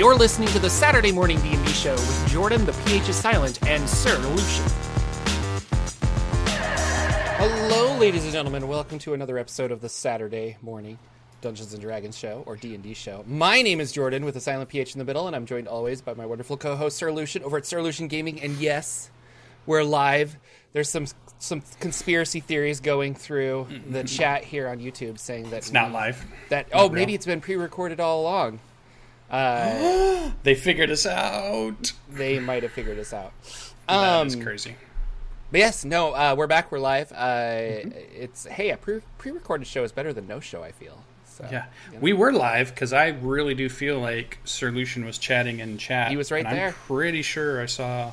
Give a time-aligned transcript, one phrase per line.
[0.00, 3.86] You're listening to the Saturday Morning D&D Show with Jordan, the PH is silent, and
[3.86, 4.64] Sir Lucien.
[7.36, 8.66] Hello, ladies and gentlemen.
[8.66, 10.98] Welcome to another episode of the Saturday Morning
[11.42, 13.26] Dungeons and Dragons Show, or D&D Show.
[13.28, 16.00] My name is Jordan, with a silent PH in the middle, and I'm joined always
[16.00, 18.40] by my wonderful co-host, Sir Lucien, over at Sir Lucien Gaming.
[18.40, 19.10] And yes,
[19.66, 20.38] we're live.
[20.72, 21.08] There's some
[21.38, 24.06] some conspiracy theories going through the mm-hmm.
[24.06, 26.24] chat here on YouTube saying that It's not we- live.
[26.48, 28.60] That oh, maybe it's been pre-recorded all along.
[30.42, 31.92] They figured us out.
[32.08, 33.32] They might have figured us out.
[33.88, 34.76] That is Um, crazy.
[35.50, 36.70] But yes, no, uh, we're back.
[36.72, 37.12] We're live.
[37.12, 37.90] Uh, Mm-hmm.
[38.14, 40.62] It's hey, a pre pre-recorded show is better than no show.
[40.62, 41.02] I feel.
[41.24, 41.64] So, Yeah,
[42.00, 46.10] we were live because I really do feel like Sir Lucien was chatting in chat.
[46.10, 46.68] He was right and there.
[46.68, 48.12] I'm pretty sure I saw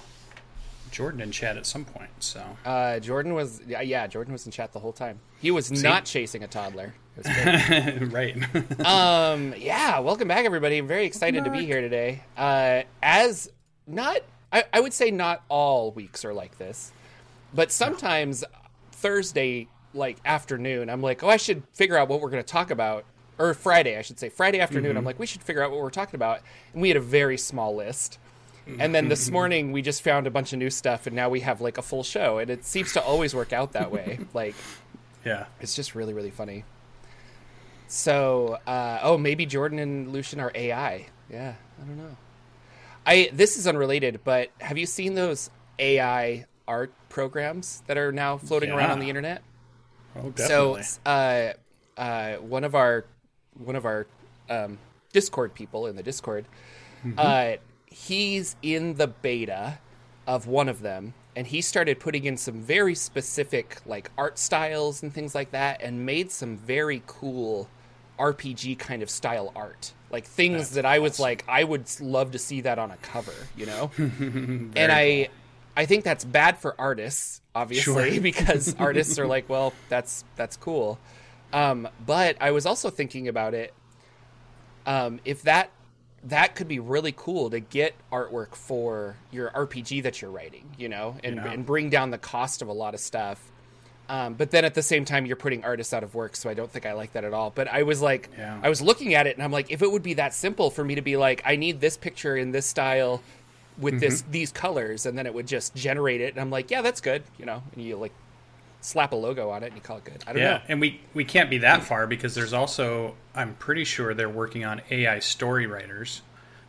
[0.91, 2.09] Jordan in chat at some point.
[2.20, 5.20] So Uh, Jordan was yeah, yeah, Jordan was in chat the whole time.
[5.41, 6.93] He was not chasing a toddler.
[7.17, 8.35] It was great.
[8.45, 10.77] right, um, yeah, welcome back, everybody.
[10.77, 12.24] I'm very excited to be here today.
[12.37, 13.51] Uh, as
[13.87, 14.20] not,
[14.51, 16.91] I, I would say not all weeks are like this,
[17.54, 18.43] but sometimes
[18.91, 22.70] Thursday, like afternoon, I'm like, oh, I should figure out what we're going to talk
[22.71, 23.05] about.
[23.40, 24.29] Or Friday, I should say.
[24.29, 26.41] Friday afternoon, I'm like, we should figure out what we're talking about.
[26.74, 28.18] And we had a very small list.
[28.79, 31.40] And then this morning, we just found a bunch of new stuff, and now we
[31.41, 32.40] have like a full show.
[32.40, 34.20] And it seems to always work out that way.
[34.34, 34.55] like,
[35.24, 35.46] yeah.
[35.62, 36.65] it's just really, really funny.
[37.88, 41.07] So, uh, oh, maybe Jordan and Lucien are AI.
[41.30, 42.18] Yeah, I don't know.
[43.05, 45.49] I this is unrelated, but have you seen those
[45.80, 49.41] AI art programs that are now floating around on the internet?
[50.15, 50.84] Oh, definitely.
[50.84, 51.54] So, uh,
[51.98, 53.05] uh, one of our
[53.54, 54.05] one of our
[54.49, 54.77] um,
[55.13, 56.46] Discord people in the Discord,
[57.18, 57.54] uh,
[57.85, 59.80] he's in the beta
[60.26, 65.02] of one of them, and he started putting in some very specific like art styles
[65.02, 67.69] and things like that, and made some very cool
[68.18, 71.23] RPG kind of style art, like things That's that I was awesome.
[71.23, 73.92] like, I would love to see that on a cover, you know.
[73.97, 75.30] and I,
[75.75, 78.22] I think that's bad for artists, obviously, Sure.
[78.22, 81.00] because artists are like, well, that's that's cool.
[81.53, 83.74] Um, but I was also thinking about it.
[84.86, 85.69] Um, if that
[86.24, 90.90] that could be really cool to get artwork for your RPG that you're writing, you
[90.90, 91.52] know, and, Yeah.
[91.52, 93.40] and bring down the cost of a lot of stuff.
[94.09, 96.53] Um, but then at the same time, you're putting artists out of work, so I
[96.53, 97.50] don't think I like that at all.
[97.51, 98.59] But I was like, Yeah.
[98.62, 100.84] I was looking at it, and I'm like, if it would be that simple for
[100.84, 103.23] me to be like, I need this picture in this style
[103.75, 104.31] with this Mm-hmm.
[104.31, 107.25] these colors, and then it would just generate it, and I'm like, yeah, that's good,
[107.38, 108.16] you know, and you like
[108.81, 110.24] slap a logo on it and you call it good.
[110.28, 110.62] I don't Yeah, know.
[110.68, 114.66] and we we can't be that far because there's also I'm pretty sure they're working
[114.66, 116.22] on AI story writers.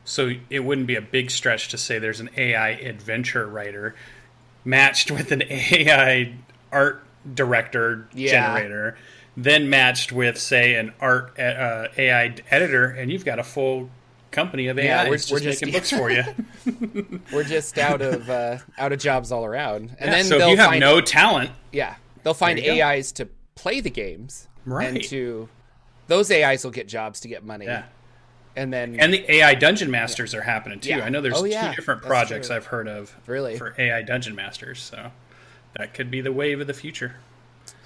[0.04, 3.94] So it wouldn't be a big stretch to say there's an AI adventure writer
[4.64, 6.34] matched with an AI
[6.72, 8.30] art director Yeah.
[8.56, 8.96] generator,
[9.36, 13.90] then matched with say an art uh, AI editor, and you've got a full
[14.30, 16.22] company of Yeah, AI we're- just, we're just- making books for you.
[17.32, 20.56] We're just out of uh, out of jobs all around, and then so if you
[20.58, 22.82] have find no talent, yeah they'll find you go.
[22.84, 24.88] AIs to play the games, right?
[24.88, 25.48] and to
[26.08, 27.84] those AIs will get jobs to get money, yeah.
[28.56, 30.90] and then And the AI dungeon masters are happening too.
[30.90, 31.04] Yeah.
[31.04, 31.70] I know there's Oh, yeah.
[31.70, 32.56] two different That's projects true.
[32.56, 33.56] I've heard of Really?
[33.56, 34.80] for AI dungeon masters.
[34.80, 35.10] So
[35.76, 37.16] that could be the wave of the future.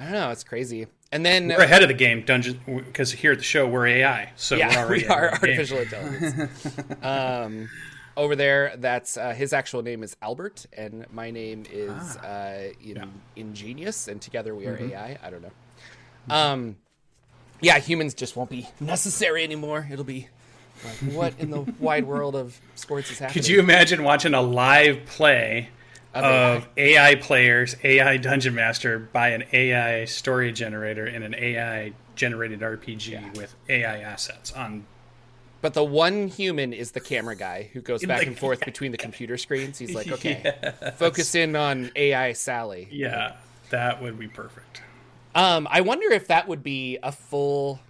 [0.01, 0.87] I don't know, it's crazy.
[1.11, 4.33] And then We're ahead of the game, dungeon, because here at the show we're AI.
[4.37, 5.59] So we're yeah, already we are ahead of the game.
[5.59, 7.05] artificial intelligence.
[7.05, 7.69] um,
[8.17, 11.91] over there, that's uh, his actual name is Albert, and my name is
[12.23, 12.27] Ah.
[12.27, 14.93] uh, in, Ingenious, and together we are Mm-hmm.
[14.93, 15.19] AI.
[15.23, 15.51] I don't know.
[16.35, 16.77] Um,
[17.61, 19.87] yeah, humans just won't be necessary anymore.
[19.91, 20.29] It'll be
[20.85, 23.35] like, what in the wide world of sports is happening?
[23.35, 25.69] Could you imagine watching a live play
[26.15, 31.93] Of of AI players, AI dungeon master by an AI story generator in an AI
[32.17, 34.85] generated RPG with AI assets on
[35.63, 38.93] But the one human is the camera guy who goes back Like- and forth between
[38.93, 39.79] the computer screens.
[39.79, 40.55] He's like, okay,
[40.97, 42.89] focus in on AI Sally.
[42.91, 43.37] yeah,
[43.71, 44.83] that would be perfect.
[45.35, 47.81] Um, I wonder if that would be a full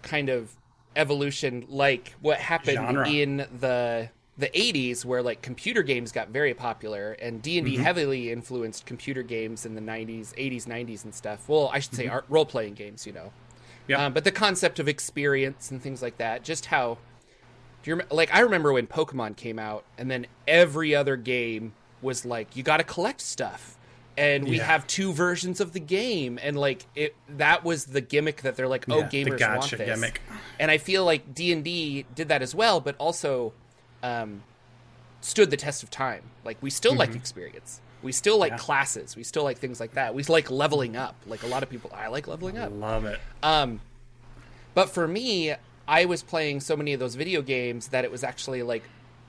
[0.00, 0.50] kind of
[0.96, 3.06] evolution, like what happened Genre.
[3.08, 4.08] in the
[4.40, 8.86] the 80s, where like computer games got very popular, and D and D heavily influenced
[8.86, 11.48] computer games in the 90s, 80s, 90s, and stuff.
[11.48, 13.32] Well, I should say art role playing games, you know.
[13.86, 14.06] Yeah.
[14.06, 16.98] Um, but the concept of experience and things like that, just how
[17.82, 18.32] do you rem- like?
[18.34, 21.72] I remember when Pokemon came out, and then every other game
[22.02, 23.76] was like, you got to collect stuff,
[24.16, 24.64] and we Yeah.
[24.66, 27.14] have two versions of the game, and like it.
[27.28, 29.88] That was the gimmick that they're like, oh, Yeah, the gamers want gotcha this.
[30.00, 30.20] gimmick.
[30.58, 33.52] And I feel like D and D did that as well, but also
[34.02, 34.42] um,
[35.20, 36.22] stood the test of time.
[36.44, 37.80] Like we still like experience.
[38.02, 38.58] We still like Mm-hmm.
[38.60, 38.64] Yeah.
[38.64, 39.16] classes.
[39.16, 40.14] We still like things like that.
[40.14, 41.16] We like leveling up.
[41.26, 42.70] Like a lot of people, I like leveling up.
[42.72, 43.20] I love it.
[43.42, 43.80] Um,
[44.74, 45.54] but for me,
[45.86, 48.84] I was playing so many of those video games that it was actually like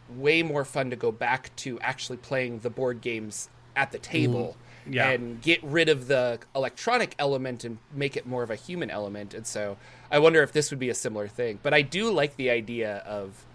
[0.09, 4.55] way more fun to go back to actually playing the board games at the table
[4.83, 4.93] Mm-hmm.
[4.93, 5.09] Yeah.
[5.11, 9.35] and get rid of the electronic element and make it more of a human element.
[9.35, 9.77] And so
[10.09, 11.59] I wonder if this would be a similar thing.
[11.61, 13.45] But I do like the idea of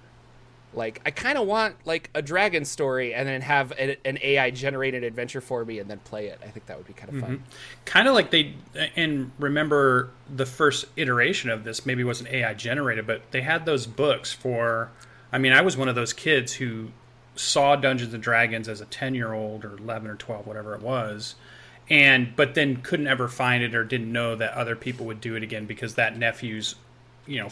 [0.75, 4.51] like I kind of want like a dragon story and then have a, an AI
[4.51, 6.39] generated adventure for me and then play it.
[6.45, 7.31] I think that would be kind of fun.
[7.31, 7.45] Mm-hmm.
[7.87, 8.55] kind of like they
[8.95, 13.87] and remember the first iteration of this maybe wasn't AI generated, but they had those
[13.87, 14.91] books for.
[15.33, 16.89] I mean, I was one of those kids who
[17.35, 20.83] saw Dungeons and Dragons as a ten year old or eleven or twelve, whatever it
[20.83, 21.35] was,
[21.89, 25.35] and but then couldn't ever find it or didn't know that other people would do
[25.35, 26.77] it again because that nephew's,
[27.27, 27.49] you know.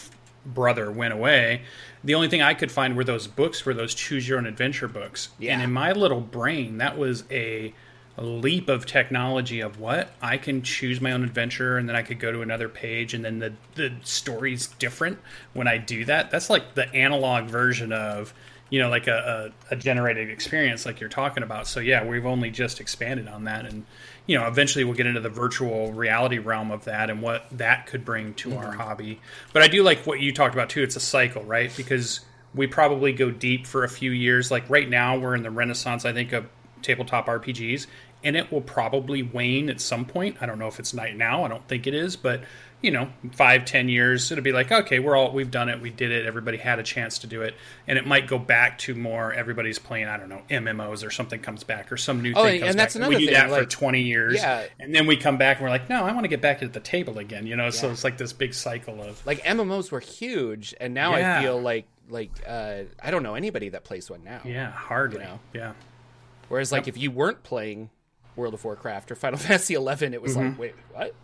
[0.46, 1.62] Brother went away.
[2.02, 4.88] The only thing I could find were those books, were those choose your own adventure
[4.88, 5.30] books.
[5.38, 5.54] Yeah.
[5.54, 7.72] And in my little brain, that was a
[8.16, 12.20] leap of technology of what I can choose my own adventure and then I could
[12.20, 15.18] go to another page and then the the story's different
[15.52, 16.30] when I do that.
[16.30, 18.32] That's like the analog version of
[18.70, 21.66] you know like a, a, a generated experience like you're talking about.
[21.66, 23.84] So yeah, we've only just expanded on that and
[24.26, 27.86] you know eventually we'll get into the virtual reality realm of that and what that
[27.86, 28.80] could bring to our mm-hmm.
[28.80, 29.20] hobby.
[29.52, 30.82] But I do like what you talked about too.
[30.82, 31.74] It's a cycle, right?
[31.76, 32.20] Because
[32.54, 34.50] we probably go deep for a few years.
[34.50, 36.46] Like right now, we're in the renaissance, I think, of
[36.82, 37.86] tabletop RPGs,
[38.22, 40.36] and it will probably wane at some point.
[40.40, 41.44] I don't know if it's night now.
[41.44, 42.42] I don't think it is, but
[42.84, 45.90] you know, five, ten years, it'll be like, okay, we're all we've done it, we
[45.90, 47.54] did it, everybody had a chance to do it,
[47.88, 50.06] and it might go back to more everybody's playing.
[50.06, 52.76] I don't know, MMOs or something comes back or some new Oh, thing and comes
[52.76, 53.00] that's back.
[53.00, 54.64] another we do thing, that for twenty years, Yeah.
[54.78, 56.72] and then we come back and we're like, no, I want to get back at
[56.72, 57.46] the table again.
[57.46, 61.16] You know, so it's like this big cycle of Like MMOs were huge, and now
[61.16, 61.38] Yeah.
[61.38, 64.42] I feel like like uh, I don't know anybody that plays one now.
[64.44, 65.40] yeah, hardly, know.
[65.54, 65.72] yeah.
[66.48, 67.88] Whereas like if you weren't playing
[68.36, 71.14] World of Warcraft or Final Fantasy Eleven, it was like, wait, what?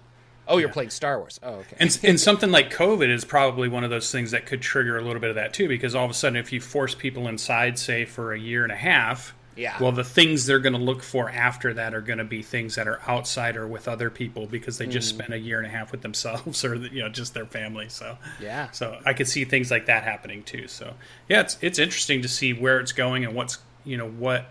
[0.48, 1.38] Oh, you're playing Star Wars.
[1.42, 1.76] Oh, okay.
[1.78, 5.02] And, and something like COVID is probably one of those things that could trigger a
[5.02, 7.78] little bit of that too, because all of a sudden, if you force people inside,
[7.78, 9.76] say for a year and a half, Yeah.
[9.80, 12.74] well, the things they're going to look for after that are going to be things
[12.74, 15.18] that are outside or with other people because they just mm.
[15.18, 17.88] spent a year and a half with themselves or you know just their family.
[17.88, 18.70] So Yeah.
[18.72, 20.66] so I could see things like that happening too.
[20.66, 20.94] So
[21.28, 24.46] yeah, it's it's interesting to see where it's going and what's you know what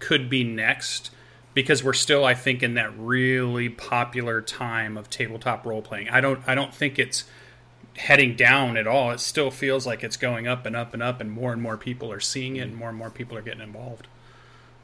[0.00, 1.10] could be next
[1.58, 6.08] because we're still I think in that really popular time of tabletop role playing.
[6.08, 7.24] I don't I don't think it's
[7.96, 9.10] heading down at all.
[9.10, 11.76] It still feels like it's going up and up and up and more and more
[11.76, 14.06] people are seeing it and more and more people are getting involved.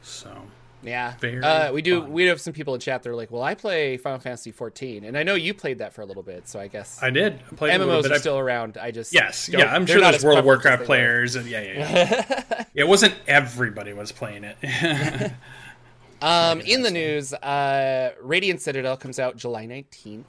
[0.03, 0.49] So
[0.83, 1.15] yeah.
[1.23, 2.01] Uh, we do.
[2.01, 2.13] fun.
[2.13, 3.05] We have some people in chat.
[3.05, 6.03] They're like, "Well, I play Final Fantasy 14, and I know you played that for
[6.03, 8.39] a little bit, so I guess I did I played a little MMOs are still
[8.39, 8.79] around.
[8.79, 12.65] I just Yes, yeah, I'm sure there's World of Warcraft players, and yeah, yeah, yeah.
[12.75, 14.59] it wasn't everybody was playing it.
[16.25, 20.25] Um, in the news, uh, Radiant Citadel comes out July 19th.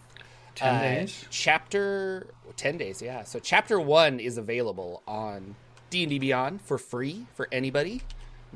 [0.56, 1.25] Ten Uh, days.
[1.30, 2.27] Chapter
[2.57, 3.24] 10 days, yeah.
[3.24, 5.56] So chapter 1 is available on
[5.89, 8.01] D&D Beyond for free for anybody.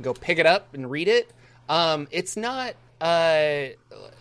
[0.02, 1.32] Go pick it up and read it.
[1.70, 3.72] Um, it's not uh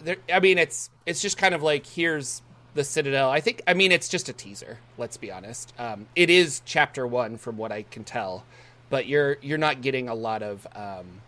[0.04, 2.42] there I mean it's it's just kind of like here's
[2.74, 3.28] the Citadel.
[3.30, 5.72] I think I mean it's just a teaser, let's be honest.
[5.78, 8.44] Um, it is chapter 1 from what I can tell,
[8.90, 11.22] but you're you're not getting a lot of um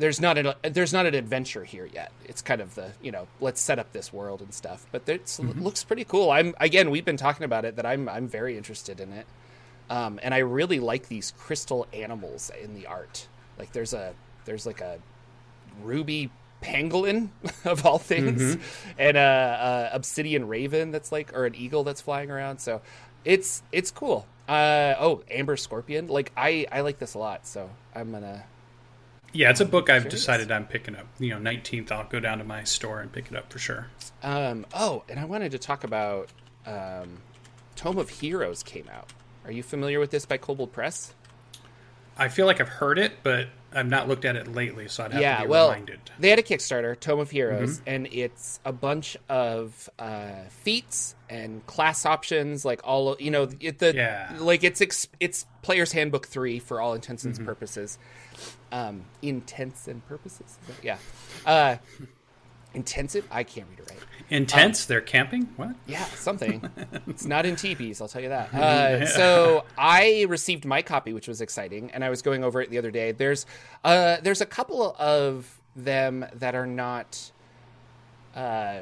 [0.00, 2.10] there's not an there's not an adventure here yet.
[2.24, 4.86] It's kind of the you know let's set up this world and stuff.
[4.90, 6.30] But it looks pretty cool.
[6.30, 9.26] I'm again we've been talking about it that I'm I'm very interested in it,
[9.90, 13.28] um, and I really like these crystal animals in the art.
[13.58, 14.14] Like there's a
[14.46, 14.98] there's like a
[15.82, 16.30] ruby
[16.62, 17.28] pangolin
[17.64, 18.56] of all things,
[18.98, 22.58] and a, a obsidian raven that's like or an eagle that's flying around.
[22.58, 22.80] So
[23.24, 24.26] it's it's cool.
[24.48, 26.08] Uh, oh, amber scorpion.
[26.08, 27.46] Like I I like this a lot.
[27.46, 28.44] So I'm gonna
[29.32, 30.20] yeah, it's a book I've Curious.
[30.20, 31.06] decided I'm picking up.
[31.18, 33.86] You know, 19th, I'll go down to my store and pick it up for sure.
[34.22, 36.28] Um, oh, and I wanted to talk about
[36.66, 37.18] um,
[37.76, 39.12] Tome of Heroes came out.
[39.44, 41.14] Are you familiar with this by Kobold Press?
[42.18, 45.12] I feel like I've heard it, but I've not looked at it lately, so I'd
[45.12, 46.00] have yeah, to be well, reminded.
[46.18, 51.64] they had a Kickstarter, Tome of Heroes, and it's a bunch of uh, feats and
[51.66, 54.36] class options, like all you know, it, the Yeah.
[54.38, 57.96] like it's ex- it's Player's Handbook three for all intents and purposes.
[58.72, 60.98] Um, intents and purposes, that- yeah.
[61.44, 61.76] Uh,
[62.74, 63.26] intensive.
[63.30, 63.98] I can't read it right.
[64.30, 64.84] Intense?
[64.86, 65.48] They're camping?
[65.56, 65.74] What?
[65.88, 66.62] Yeah, something.
[67.08, 68.52] it's not in teepees, I'll tell you that.
[68.54, 72.70] Uh, so I received my copy, which was exciting, and I was going over it
[72.70, 73.10] the other day.
[73.12, 73.44] There's
[73.84, 77.32] uh, there's a couple of them that are not
[78.36, 78.80] uh,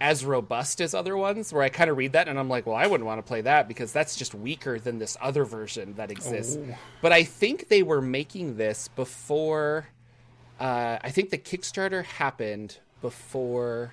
[0.00, 2.76] as robust as other ones, where I kind of read that and I'm like, well,
[2.76, 6.10] I wouldn't want to play that because that's just weaker than this other version that
[6.10, 6.58] exists.
[6.60, 6.74] Oh.
[7.00, 9.88] But I think they were making this before.
[10.60, 13.92] Uh, I think the Kickstarter happened before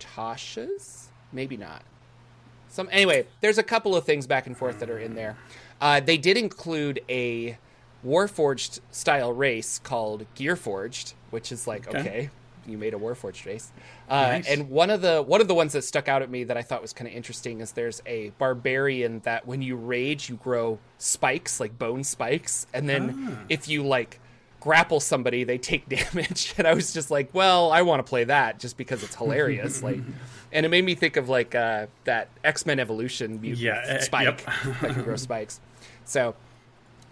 [0.00, 1.08] Tasha's.
[1.32, 1.82] Maybe not.
[2.68, 3.26] some anyway.
[3.40, 5.36] There's a couple of things back and forth that are in there.
[5.80, 7.58] Uh, they did include a
[8.06, 12.30] Warforged style race called Gearforged, which is like okay, Okay.
[12.66, 13.72] You made a Warforged race.
[14.08, 14.48] Uh, Nice.
[14.48, 16.62] And one of the one of the ones that stuck out at me that I
[16.62, 20.78] thought was kind of interesting is there's a barbarian that when you rage you grow
[20.98, 23.44] spikes like bone spikes, and then Ah.
[23.48, 24.20] if you like
[24.60, 28.24] grapple somebody they take damage and i was just like well i want to play
[28.24, 29.98] that just because it's hilarious like
[30.52, 34.24] and it made me think of like uh that x-men evolution mutant Yeah, uh, spike
[34.24, 34.38] yep.
[34.80, 35.60] that can grow spikes
[36.06, 36.34] so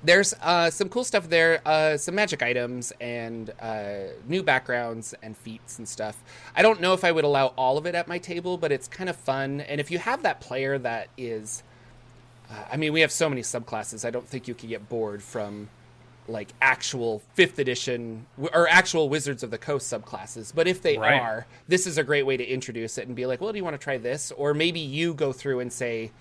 [0.04, 5.36] there's uh, some cool stuff there, uh, some magic items and uh, new backgrounds and
[5.36, 6.22] feats and stuff.
[6.56, 8.88] I don't know if I would allow all of it at my table, but it's
[8.88, 9.60] kind of fun.
[9.60, 11.62] And if you have that player that is,
[12.50, 14.04] uh, I mean, we have so many subclasses.
[14.04, 15.68] I don't think you could get bored from
[16.28, 20.52] like actual fifth edition or actual Wizards of the Coast subclasses.
[20.54, 21.20] But if they Right.
[21.20, 23.64] are, this is a great way to introduce it and be like, well, do you
[23.64, 24.32] want to try this?
[24.36, 26.12] Or maybe you go through and say,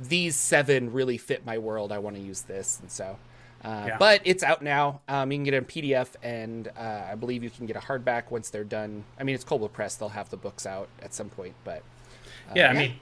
[0.00, 1.92] these seven really fit my world.
[1.92, 3.18] I want to use this, and so.
[3.62, 3.96] Uh, Yeah.
[3.98, 5.02] But it's out now.
[5.06, 7.80] Um, you can get it in PDF, and uh, I believe you can get a
[7.80, 9.04] hardback once they're done.
[9.18, 11.54] I mean, it's Kobold Press; they'll have the books out at some point.
[11.62, 11.82] But
[12.54, 12.78] yeah, I yeah.
[12.78, 12.94] mean,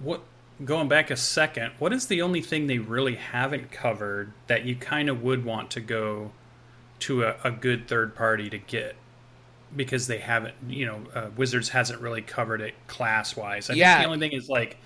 [0.00, 0.22] what?
[0.64, 4.74] Going back a second, what is the only thing they really haven't covered that you
[4.74, 6.30] kind of would want to go
[7.00, 8.96] to a, a good third party to get?
[9.74, 13.68] Because they haven't, you know, uh, Wizards hasn't really covered it class wise.
[13.68, 13.96] I Yeah.
[13.98, 14.78] think the only thing is like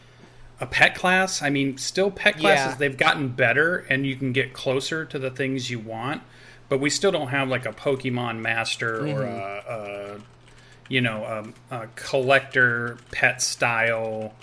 [0.60, 1.42] a pet class.
[1.42, 2.74] I mean, still pet classes, Yeah.
[2.78, 6.22] they've gotten better and you can get closer to the things you want,
[6.68, 9.70] but we still don't have like a Pokemon master or Mm-hmm.
[9.70, 10.20] a, a
[10.88, 14.34] you know, um, a collector pet style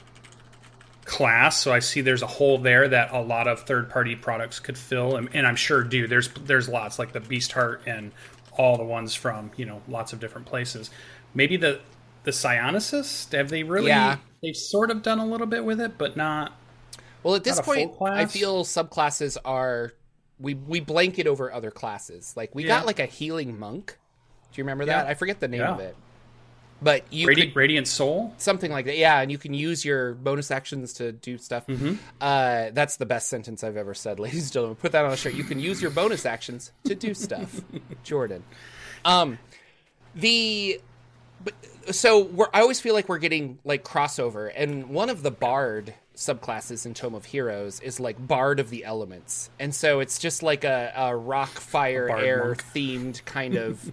[1.06, 1.60] class.
[1.62, 4.78] So I see there's a hole there that a lot of third party products could
[4.78, 6.08] fill, and, and I'm sure do.
[6.08, 8.12] There's there's lots like the Beast Heart and
[8.58, 10.90] all the ones from you know lots of different places.
[11.34, 11.80] Maybe the
[12.24, 13.88] the Psionicist have they really?
[13.90, 14.18] Yeah.
[14.48, 16.54] They've sort of done a little bit with it, but not.
[17.24, 19.92] well, at this Not a full point, I feel subclasses are
[20.40, 22.34] we we blanket over other classes.
[22.38, 22.70] Like we Yeah.
[22.80, 23.98] got like a healing monk.
[24.54, 25.06] Do you remember that?
[25.08, 25.74] I forget the name Yeah.
[25.74, 25.96] of it.
[26.82, 28.34] But you Radi- could Radiant Soul.
[28.38, 31.96] something like that yeah and you can use your bonus actions to do stuff Mm-hmm.
[32.22, 35.18] uh, that's the best sentence i've ever said ladies and gentlemen put that on a
[35.18, 37.62] shirt you can use your bonus actions to do stuff
[38.04, 38.44] jordan
[39.06, 39.40] um
[40.14, 40.80] the
[41.44, 41.56] but
[41.92, 45.94] so we're i always feel like we're getting like crossover and one of the bard
[46.16, 50.42] subclasses in tome of heroes is like bard of the elements and so it's just
[50.44, 52.64] like a, a rock fire Bard air monk.
[52.76, 53.92] themed kind of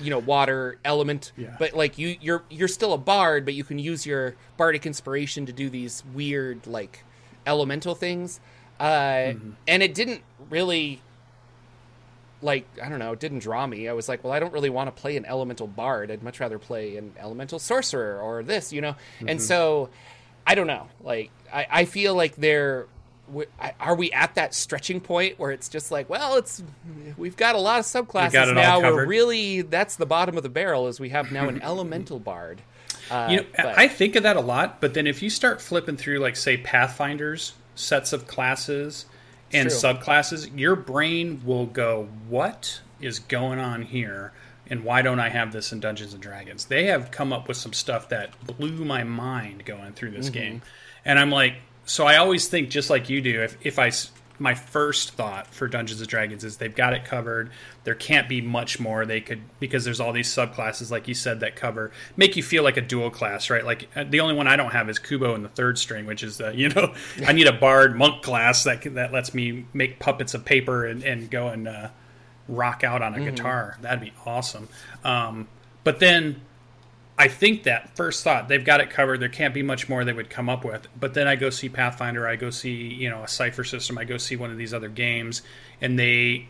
[0.00, 1.54] you know water element Yeah.
[1.58, 5.44] but like you you're you're still a bard but you can use your bardic inspiration
[5.46, 7.04] to do these weird like
[7.46, 8.40] elemental things
[8.80, 9.50] uh Mm-hmm.
[9.66, 11.02] and it didn't really
[12.42, 13.88] like i don't know it didn't draw me.
[13.88, 16.10] I was like well i don't really want to play an elemental bard.
[16.10, 18.92] I'd much rather play an elemental sorcerer or this you know?
[18.92, 19.28] Mm-hmm.
[19.28, 19.90] and so
[20.46, 20.86] i don't know.
[21.02, 22.86] Like i, I feel like they're
[23.78, 26.62] are we at that stretching point where it's just like well it's
[27.18, 28.80] we've got a lot of subclasses now.
[28.80, 32.62] We're really that's the bottom of the barrel is we have now an elemental bard.
[33.10, 35.60] Uh, You know, but- I think of that a lot, but then if you start
[35.62, 39.06] flipping through, like, say, Pathfinders, sets of classes
[39.52, 39.78] and True.
[39.78, 44.32] subclasses, your brain will go, What is going on here?
[44.70, 46.66] And why don't I have this in Dungeons and Dragons?
[46.66, 50.34] They have come up with some stuff that blew my mind going through this mm-hmm.
[50.34, 50.62] game.
[51.04, 51.54] And I'm like,
[51.86, 53.90] so I always think, just like you do, if, if I.
[54.38, 57.50] My first thought for Dungeons and Dragons is they've got it covered.
[57.84, 61.40] There can't be much more they could because there's all these subclasses, like you said,
[61.40, 63.64] that cover make you feel like a dual class, right?
[63.64, 66.22] Like uh, the only one I don't have is Kubo in the third string, which
[66.22, 66.94] is the you know
[67.26, 71.02] I need a bard monk class that that lets me make puppets of paper and,
[71.02, 71.88] and go and uh,
[72.48, 73.76] rock out on a guitar.
[73.82, 74.68] That'd be awesome.
[75.04, 75.48] Um,
[75.84, 76.40] but then
[77.18, 79.18] I think that first thought they've got it covered.
[79.18, 80.86] There can't be much more they would come up with.
[80.98, 82.28] But then I go see Pathfinder.
[82.28, 83.98] I go see you know a Cypher system.
[83.98, 85.42] I go see one of these other games,
[85.80, 86.48] and they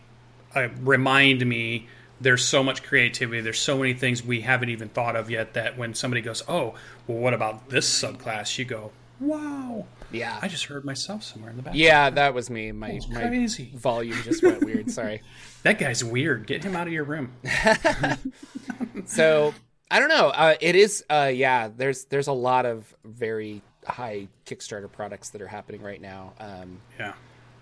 [0.55, 1.87] uh, remind me
[2.21, 3.41] there's so much creativity.
[3.41, 5.53] There's so many things we haven't even thought of yet.
[5.53, 6.75] That when somebody goes, "Oh,
[7.07, 11.57] well, what about this subclass?" You go, "Wow." yeah I just heard myself somewhere in
[11.57, 11.75] the back.
[11.75, 13.71] yeah that was me my, my crazy.
[13.75, 15.21] volume just went weird sorry
[15.63, 16.47] That guy's weird.
[16.47, 17.33] Get him out of your room.
[19.05, 19.53] so
[19.91, 20.27] I don't know.
[20.29, 21.69] Uh, it is, uh, yeah.
[21.75, 26.33] There's there's a lot of very high Kickstarter products that are happening right now.
[26.39, 27.13] Um, Yeah.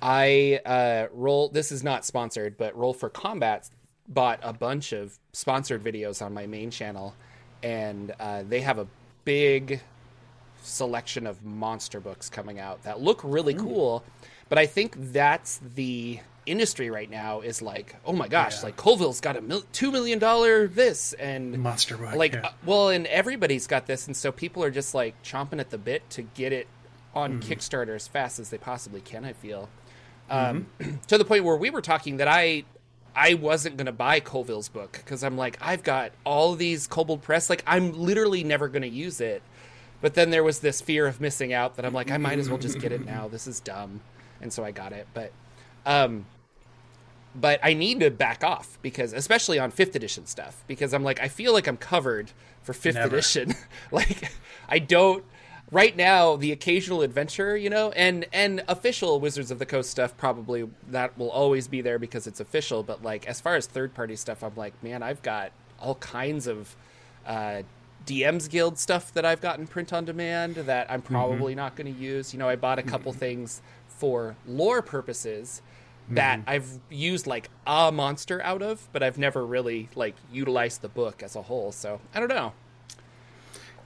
[0.01, 1.50] I uh, roll.
[1.50, 3.67] This is not sponsored, but Roll for Combat
[4.07, 7.15] bought a bunch of sponsored videos on my main channel,
[7.63, 8.88] and uh, they have a
[9.25, 9.81] big
[10.62, 14.03] selection of monster books coming out that look really cool.
[14.50, 18.66] But I think that's the industry right now is like, oh my gosh, Yeah.
[18.66, 22.16] like Colville's got a mil- two million dollar this and Monster book.
[22.16, 22.48] like yeah.
[22.48, 25.77] uh, well and everybody's got this and so people are just like chomping at the
[25.77, 26.68] bit to get it
[27.13, 29.25] on Kickstarter as fast as they possibly can.
[29.25, 29.70] I feel
[30.30, 30.68] um,
[31.08, 32.63] to the point where we were talking that I
[33.16, 37.22] I wasn't going to buy Colville's book because I'm like I've got all these Kobold
[37.24, 39.42] Press, like I'm literally never going to use it.
[40.00, 42.48] But then there was this fear of missing out that I'm like I might as
[42.50, 43.27] well just get it now.
[43.32, 44.01] This is dumb,
[44.39, 45.08] and so I got it.
[45.16, 45.32] But
[45.88, 46.27] um,
[47.39, 51.22] but I need to back off because, especially on fifth edition stuff, because I'm like,
[51.22, 52.32] I feel like I'm covered
[52.63, 53.15] for fifth Never.
[53.15, 53.53] edition.
[53.91, 54.32] like,
[54.67, 55.24] I don't.
[55.70, 60.15] Right now, the occasional adventure, you know, and and official Wizards of the Coast stuff
[60.15, 62.84] probably that will always be there because it's official.
[62.84, 66.48] But like, as far as third party stuff, I'm like, man, I've got all kinds
[66.48, 66.74] of
[67.25, 67.63] uh,
[68.06, 72.00] DM's Guild stuff that I've gotten print on demand that I'm probably not going to
[72.00, 72.34] use.
[72.34, 75.62] You know, I bought a couple things for lore purposes
[76.10, 76.50] that mm-hmm.
[76.50, 81.22] I've used like a monster out of, but I've never really like utilized the book
[81.24, 81.72] as a whole.
[81.72, 82.54] So I don't know.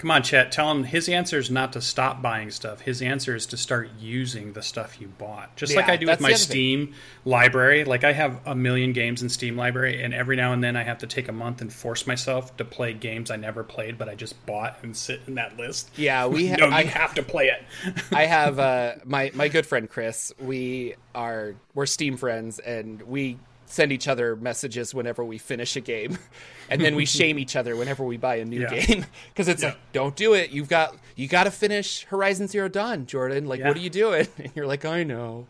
[0.01, 0.51] Come on, Chet.
[0.51, 2.81] Tell him his answer is not to stop buying stuff.
[2.81, 5.55] His answer is to start using the stuff you bought.
[5.55, 6.43] Just like I do with my other thing.
[6.43, 6.93] Steam
[7.23, 7.83] library.
[7.83, 10.81] Like I have a million games in Steam library, and every now and then I
[10.81, 14.09] have to take a month and force myself to play games I never played, but
[14.09, 15.91] I just bought and sit in that list.
[15.97, 17.63] Yeah, we ha- no, I- have to play it.
[18.11, 20.33] I have uh, my my good friend Chris.
[20.39, 23.37] We are we're Steam friends, and we
[23.71, 26.17] send each other messages whenever we finish a game,
[26.69, 28.79] and then we shame each other whenever we buy a new Yeah.
[28.79, 29.69] game because it's Yeah.
[29.69, 30.51] like, don't do it.
[30.51, 33.45] You've got you got to finish Horizon Zero Dawn, Jordan.
[33.47, 33.67] Like, Yeah.
[33.69, 34.27] what are you doing?
[34.37, 35.47] And you're like, I know.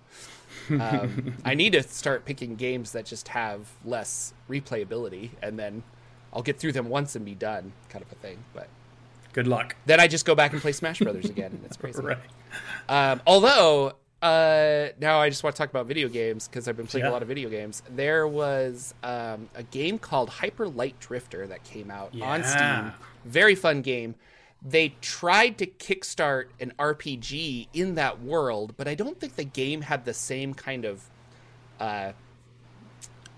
[0.69, 5.83] um, I need to start picking games that just have less replayability, and then
[6.33, 8.37] I'll get through them once and be done, kind of a thing.
[8.53, 8.67] But
[9.33, 9.75] Good luck.
[9.85, 12.01] then I just go back and play Smash Brothers again, and it's crazy.
[12.01, 12.17] Right.
[12.87, 16.87] Um, although uh, now I just want to talk about video games because I've been
[16.87, 17.11] playing Yeah.
[17.11, 17.81] a lot of video games.
[17.89, 22.93] There was um, a game called Hyper Light Drifter that came out on Steam.
[23.25, 24.15] Very fun game.
[24.63, 29.81] They tried to kickstart an RPG in that world, but I don't think the game
[29.81, 31.03] had the same kind of.
[31.79, 32.11] Uh,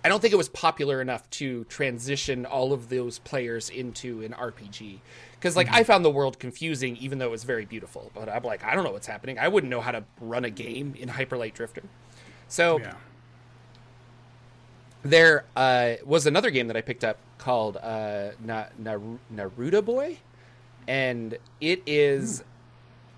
[0.03, 4.33] I don't think it was popular enough to transition all of those players into an
[4.33, 4.99] RPG.
[5.35, 8.11] Because like I found the world confusing, even though it was very beautiful.
[8.13, 9.39] But I'm like, I don't know what's happening.
[9.39, 11.83] I wouldn't know how to run a game in Hyper Light Drifter.
[12.49, 12.95] So Yeah.
[15.03, 20.17] there uh, was another game that I picked up called uh, Na- Naru- Narita Boy,
[20.87, 22.43] and it is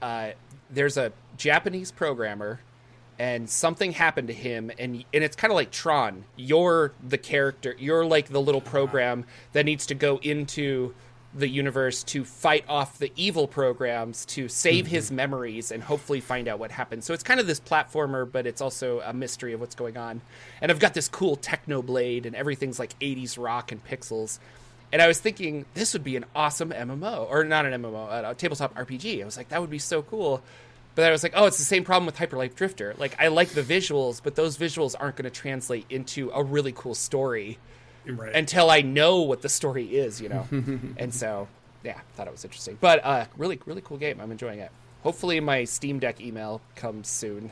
[0.02, 0.32] uh,
[0.70, 2.60] there's a Japanese programmer,
[3.18, 6.26] and something happened to him, and and it's kind of like Tron.
[6.36, 7.76] You're the character.
[7.78, 10.94] You're like the little program that needs to go into
[11.36, 15.18] the universe to fight off the evil programs to save his mm-hmm.
[15.18, 17.04] memories and hopefully find out what happened.
[17.04, 20.22] So it's kind of this platformer, but it's also a mystery of what's going on.
[20.62, 24.40] And I've got this cool techno blade, and everything's like 80s rock and pixels.
[24.94, 28.34] And I was thinking this would be an awesome MMO, or not an MMO, a
[28.34, 29.22] tabletop RPG.
[29.22, 30.42] I was like, that would be so cool.
[30.96, 32.96] But I was like, oh, it's the same problem with Hyper Light Drifter.
[32.98, 36.72] Like, I like the visuals, but those visuals aren't going to translate into a really
[36.72, 37.58] cool story
[38.08, 38.34] Right.
[38.36, 40.48] until I know what the story is, you know.
[40.98, 41.48] and so,
[41.84, 42.78] yeah, thought it was interesting.
[42.80, 44.22] But uh, really, really cool game.
[44.22, 44.72] I'm enjoying it.
[45.04, 47.52] Hopefully, my Steam Deck email comes soon,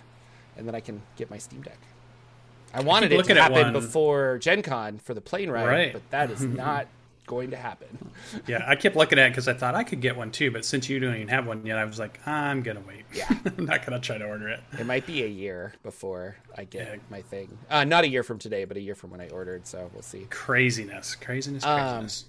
[0.57, 1.77] and then I can get my Steam Deck.
[2.73, 5.93] I wanted it to happen before Gen Con for the plane ride, Right.
[5.93, 6.87] but that is not
[7.25, 8.11] going to happen.
[8.47, 10.65] Yeah, I kept looking at it because I thought I could get one too, but
[10.65, 13.03] since you don't even have one yet, I was like, I'm gonna wait.
[13.13, 13.27] Yeah.
[13.57, 14.59] I'm not gonna try to order it.
[14.79, 16.95] It might be a year before I get Yeah.
[17.09, 17.57] my thing.
[17.69, 19.65] Uh, not a year from today, but a year from when I ordered.
[19.67, 20.27] So we'll see.
[20.29, 22.25] Craziness, craziness, Um, craziness.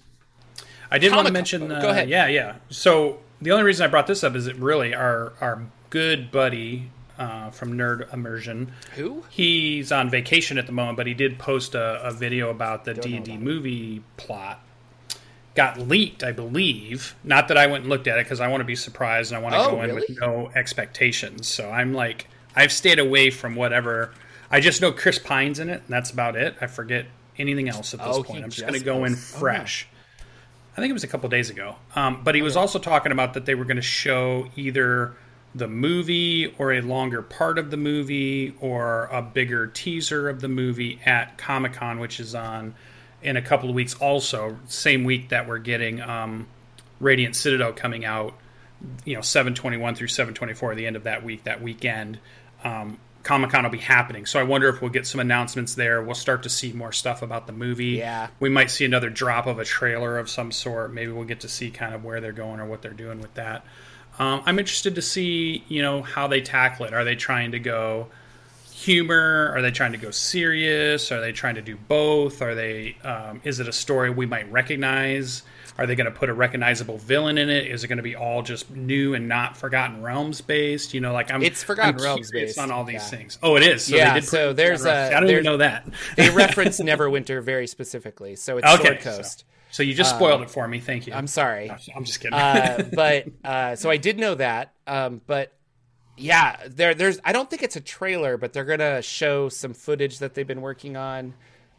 [0.91, 1.71] I did want to mention.
[1.71, 2.09] Uh, go ahead.
[2.09, 2.55] Yeah, yeah.
[2.69, 6.89] So the only reason I brought this up is that really our our good buddy
[7.17, 8.71] uh, from Nerd Immersion.
[8.95, 9.23] Who?
[9.29, 12.93] He's on vacation at the moment, but he did post a, a video about the
[12.93, 14.61] D and D movie plot.
[15.55, 17.15] Got leaked, I believe.
[17.23, 19.37] Not that I went and looked at it because I want to be surprised and
[19.37, 21.47] I want to Oh, go in with no expectations.
[21.47, 24.13] So I'm like, I've stayed away from whatever.
[24.51, 26.55] I just know Chris Pine's in it, and that's about it.
[26.61, 27.05] I forget
[27.37, 28.43] anything else at this Oh, point.
[28.43, 29.87] I'm just just going to go in oh, fresh.
[30.77, 31.75] I think it was a couple days ago.
[31.95, 35.13] Um, but he was also talking about that they were going to show either
[35.53, 40.49] the movie or a longer part of the movie or a bigger teaser of the
[40.49, 42.75] movie at Comic Con, which is on
[43.25, 43.95] in a couple of weeks.
[43.95, 46.47] Also, same week that we're getting um,
[46.99, 48.33] Radiant Citadel coming out.
[49.03, 50.75] You know, seven twenty one through seven twenty four.
[50.75, 52.19] The end of that week, that weekend.
[52.63, 54.27] Um, Comic Con will be happening.
[54.27, 55.99] So I wonder if we'll get some announcements there.
[56.03, 57.97] We'll start to see more stuff about the movie.
[57.97, 58.27] Yeah.
[58.39, 60.93] We might see another drop of a trailer of some sort.
[60.93, 63.33] Maybe we'll get to see kind of where they're going or what they're doing with
[63.33, 63.65] that.
[64.19, 66.93] Um, I'm interested to see, you know, how they tackle it.
[66.93, 68.09] Are they trying to go
[68.85, 69.51] humor?
[69.55, 71.11] Are they trying to go serious?
[71.11, 72.41] Are they trying to do both?
[72.41, 72.97] Are they?
[73.03, 75.43] Um, is it a story we might recognize?
[75.77, 77.67] Are they going to put a recognizable villain in it?
[77.67, 80.93] Is it going to be all just new and not Forgotten Realms based?
[80.93, 81.43] You know, like I'm.
[81.43, 83.17] It's Forgotten I'm Realms based on all these yeah.
[83.17, 83.37] things.
[83.43, 83.85] Oh, it is.
[83.85, 84.13] So yeah.
[84.13, 85.13] They did so there's Forgotten Realms.
[85.13, 85.17] a.
[85.17, 85.85] I don't even know that.
[86.15, 88.83] they reference Neverwinter very specifically, so it's okay.
[88.83, 89.39] Sword Coast.
[89.39, 90.79] So, so you just spoiled it for me.
[90.79, 91.13] Thank you.
[91.13, 91.69] I'm sorry.
[91.69, 92.33] I'm just kidding.
[92.33, 94.73] uh, but uh, so I did know that.
[94.87, 95.51] Um, but
[96.17, 97.19] yeah, there, there's.
[97.23, 100.61] I don't think it's a trailer, but they're gonna show some footage that they've been
[100.61, 101.33] working on.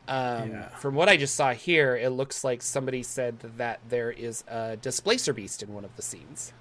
[0.09, 0.69] Um, Yeah.
[0.79, 4.77] From what I just saw here, it looks like somebody said that there is a
[4.77, 6.53] displacer beast in one of the scenes.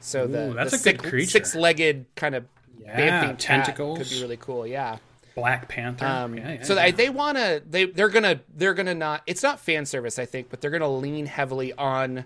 [0.00, 1.30] So the, Ooh, that's the a good creature.
[1.30, 2.44] six-legged kind of
[2.80, 3.98] Yeah, tentacles.
[3.98, 4.66] could be really cool.
[4.66, 4.98] Yeah.
[5.34, 6.04] Black Panther.
[6.06, 6.82] Um, Yeah, yeah, so yeah.
[6.86, 10.26] they, they want to they they're gonna they're gonna not it's not fan service I
[10.26, 12.24] think, but they're gonna lean heavily on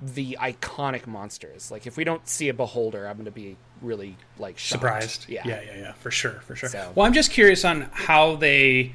[0.00, 1.70] the iconic monsters.
[1.70, 4.80] Like if we don't see a beholder, I'm gonna be really like shocked.
[4.82, 5.28] surprised.
[5.28, 5.42] Yeah.
[5.46, 6.68] yeah, yeah, yeah, for sure, for sure.
[6.68, 8.94] So- Well, I'm just curious on how they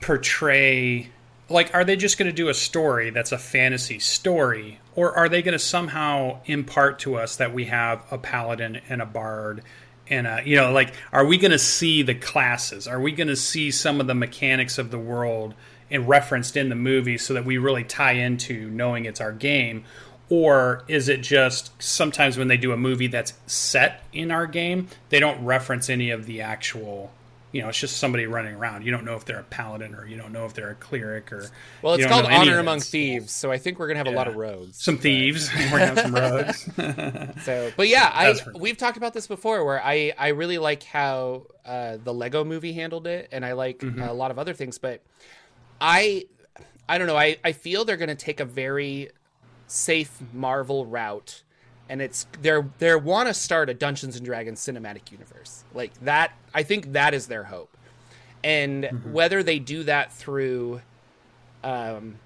[0.00, 1.10] portray.
[1.48, 5.28] Like, are they just going to do a story that's a fantasy story, or are
[5.28, 9.62] they going to somehow impart to us that we have a paladin and a bard?
[10.08, 12.86] And a, you know, like, are we going to see the classes?
[12.88, 15.54] Are we going to see some of the mechanics of the world
[15.90, 19.84] and referenced in the movie so that we really tie into knowing it's our game?
[20.30, 24.86] Or is it just sometimes when they do a movie that's set in our game,
[25.08, 27.10] they don't reference any of the actual,
[27.50, 28.84] you know, it's just somebody running around.
[28.84, 31.32] You don't know if they're a paladin or you don't know if they're a cleric
[31.32, 31.50] or.
[31.82, 32.78] Well, it's called Honor Among.
[32.78, 34.80] Thieves, so I think we're gonna have a lot of rogues.
[34.80, 35.50] Some thieves.
[35.72, 36.68] We're gonna have some rogues.
[37.44, 41.46] So, but yeah, I we've talked about this before, where I I really like how
[41.66, 44.00] uh, the Lego Movie handled it, and I like Mm-hmm.
[44.00, 45.02] a lot of other things, but
[45.80, 46.26] I
[46.88, 47.16] I don't know.
[47.16, 49.10] I I feel they're gonna take a very
[49.70, 51.42] safe Marvel route,
[51.88, 56.32] and it's they're they want to start a Dungeons and Dragons cinematic universe like that.
[56.52, 57.76] I think that is their hope,
[58.42, 59.12] and Mm-hmm.
[59.12, 60.80] whether they do that through,
[61.62, 62.16] um,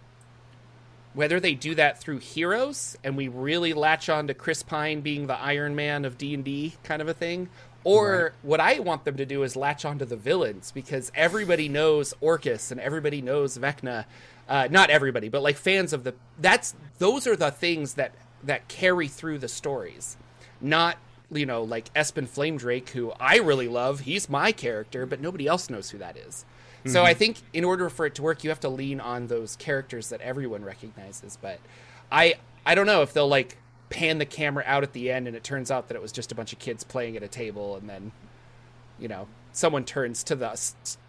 [1.12, 5.26] whether they do that through heroes and we really latch on to Chris Pine being
[5.26, 7.48] the Iron Man of D and D kind of a thing,
[7.84, 8.32] or Right.
[8.42, 12.14] what I want them to do is latch on to the villains because everybody knows
[12.20, 14.06] Orcus and everybody knows Vecna.
[14.48, 18.68] Uh, not everybody, but like fans of the that's those are the things that that
[18.68, 20.16] carry through the stories,
[20.60, 20.98] not
[21.32, 24.00] you know like Espen Flame Drake, who I really love.
[24.00, 26.44] He's my character, but nobody else knows who that is.
[26.86, 29.56] So I think in order for it to work, you have to lean on those
[29.56, 31.38] characters that everyone recognizes.
[31.40, 31.58] But
[32.12, 32.34] I
[32.66, 33.56] I don't know if they'll like
[33.88, 36.32] pan the camera out at the end and it turns out that it was just
[36.32, 38.12] a bunch of kids playing at a table and then
[38.98, 40.60] you know someone turns to the,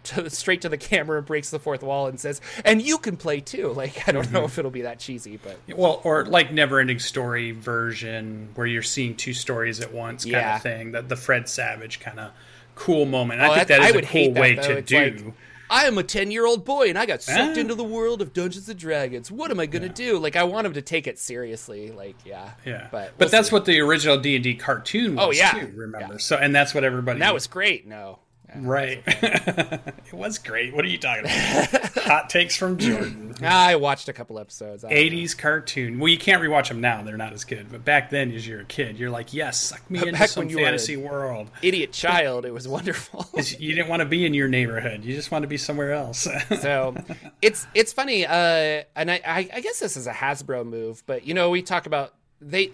[0.04, 2.96] to the straight to the camera and breaks the fourth wall and says and you
[2.96, 6.24] can play too like i don't know if it'll be that cheesy but well, or
[6.24, 10.56] like never ending story version where you're seeing two stories at once kind Yeah.
[10.56, 10.92] of thing.
[10.92, 12.30] That the Fred Savage kind of
[12.74, 13.40] cool moment.
[13.40, 14.62] Oh, I think that- is I a would cool hate that, way though.
[14.62, 14.96] to It's do.
[15.24, 15.34] like,
[15.68, 17.60] I am a 10 year old boy and I got sucked Ah.
[17.60, 19.30] into the world of Dungeons and Dragons.
[19.32, 20.18] What am I going to do?
[20.18, 21.90] Like, I want him to take it seriously.
[21.90, 22.50] Like, yeah.
[22.64, 23.54] Yeah, But, but we'll that's see.
[23.54, 25.50] what the original D and D cartoon was Oh, yeah.
[25.52, 25.72] too.
[25.74, 26.12] Remember?
[26.14, 26.18] Yeah.
[26.18, 27.16] So, and that's what everybody.
[27.16, 27.86] And that was great.
[27.86, 28.20] No.
[28.60, 29.02] Right.
[29.06, 30.74] it was great.
[30.74, 31.92] What are you talking about?
[32.04, 33.34] Hot takes from Jordan.
[33.42, 34.84] I watched a couple episodes.
[34.84, 35.98] I 80s cartoon.
[35.98, 37.70] Well, you can't rewatch them now; they're not as good.
[37.70, 40.42] But back then, as you're a kid, you're like, "Yes, suck me into Back some
[40.42, 42.44] when you were a- fantasy world." Idiot child.
[42.46, 43.26] It was wonderful.
[43.58, 46.26] You didn't want to be in your neighborhood; you just want to be somewhere else.
[46.60, 46.94] so
[47.42, 51.26] it's it's funny uh and I, I i guess this is a hasbro move but
[51.26, 52.72] you know we talk about they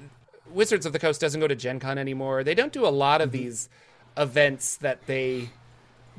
[0.50, 3.20] wizards of the coast doesn't go to gen con anymore they don't do a lot
[3.20, 3.68] of these
[4.16, 5.50] events that they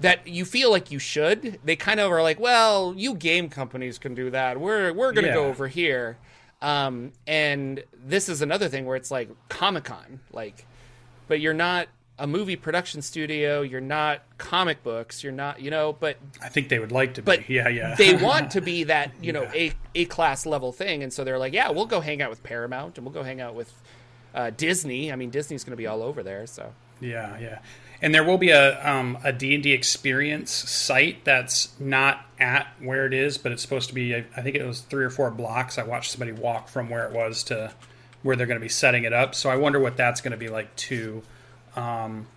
[0.04, 3.98] that you feel like you should they kind of are like well you game companies
[3.98, 6.18] can do that we're we're gonna go over here
[6.62, 10.66] um and this is another thing where it's like comic-con like
[11.28, 11.88] but you're not
[12.20, 16.68] a movie production studio you're not comic books you're not you know but I think
[16.70, 17.26] they would like to be.
[17.26, 17.96] but yeah, yeah.
[17.96, 21.39] they want to be that you know a a class level thing, and so they're
[21.39, 23.72] like, yeah, we'll go hang out with Paramount and we'll go hang out with
[24.36, 25.12] uh, Disney.
[25.12, 27.60] I mean, Disney's going to be all over there, so Yeah, yeah.
[28.04, 33.13] And there will be a um, a D&D experience site that's not at where it
[33.13, 35.78] is, but it's supposed to be I think it was 3 or 4 blocks.
[35.78, 37.72] I watched somebody walk from where it was to
[38.22, 39.34] where they're going to be setting it up.
[39.34, 41.24] So I wonder what that's going to be like too.
[41.78, 42.28] Um,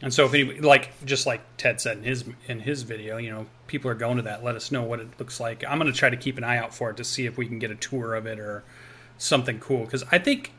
[0.00, 3.30] and so if any like just like Ted said in his in his video, you
[3.30, 5.62] know, people are going to that, let us know what it looks like.
[5.68, 7.46] I'm going to try to keep an eye out for it to see if we
[7.46, 8.64] can get a tour of it or
[9.18, 10.52] something cool cuz I think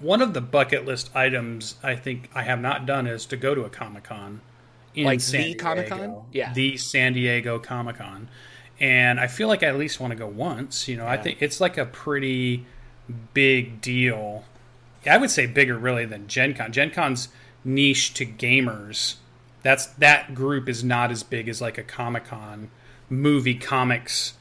[0.00, 3.54] one of the bucket list items I think I have not done is to go
[3.54, 4.40] to a Comic Con
[4.96, 6.22] Like San the Comic-Con?
[6.32, 6.52] Yeah.
[6.52, 8.28] the San Diego Comic Con,
[8.80, 10.88] and I feel like I at least want to go once.
[10.88, 12.64] You know, I think it's like a pretty
[13.34, 14.44] big deal.
[15.08, 16.72] I would say bigger really than Gen Con.
[16.72, 17.28] Gen Con's
[17.64, 19.16] niche to gamers
[19.62, 22.70] That's that group is not as big as like a Comic Con
[23.10, 24.34] movie comics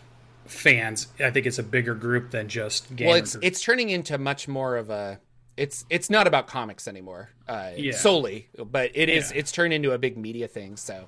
[0.46, 1.08] fans.
[1.20, 3.08] I think it's a bigger group than just gamers.
[3.08, 3.43] well, it's group.
[3.43, 5.20] it's turning into much more of a.
[5.58, 7.93] It's it's not about comics anymore, uh, Yeah.
[7.93, 9.32] solely, but it is.
[9.32, 9.39] Yeah.
[9.39, 10.78] It's turned into a big media thing.
[10.78, 11.06] So,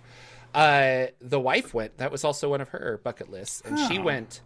[0.56, 1.98] uh, the wife went.
[2.00, 4.04] That was also one of her bucket lists, and she Oh.
[4.04, 4.42] went.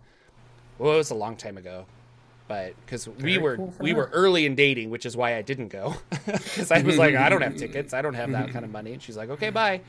[0.77, 1.85] Well, it was a long time ago,
[2.49, 3.95] but because we were cool we her.
[3.97, 7.29] were early in dating, which is why I didn't go because I was like, I
[7.29, 9.81] don't have tickets, I don't have that kind of money, and she's like, okay, bye.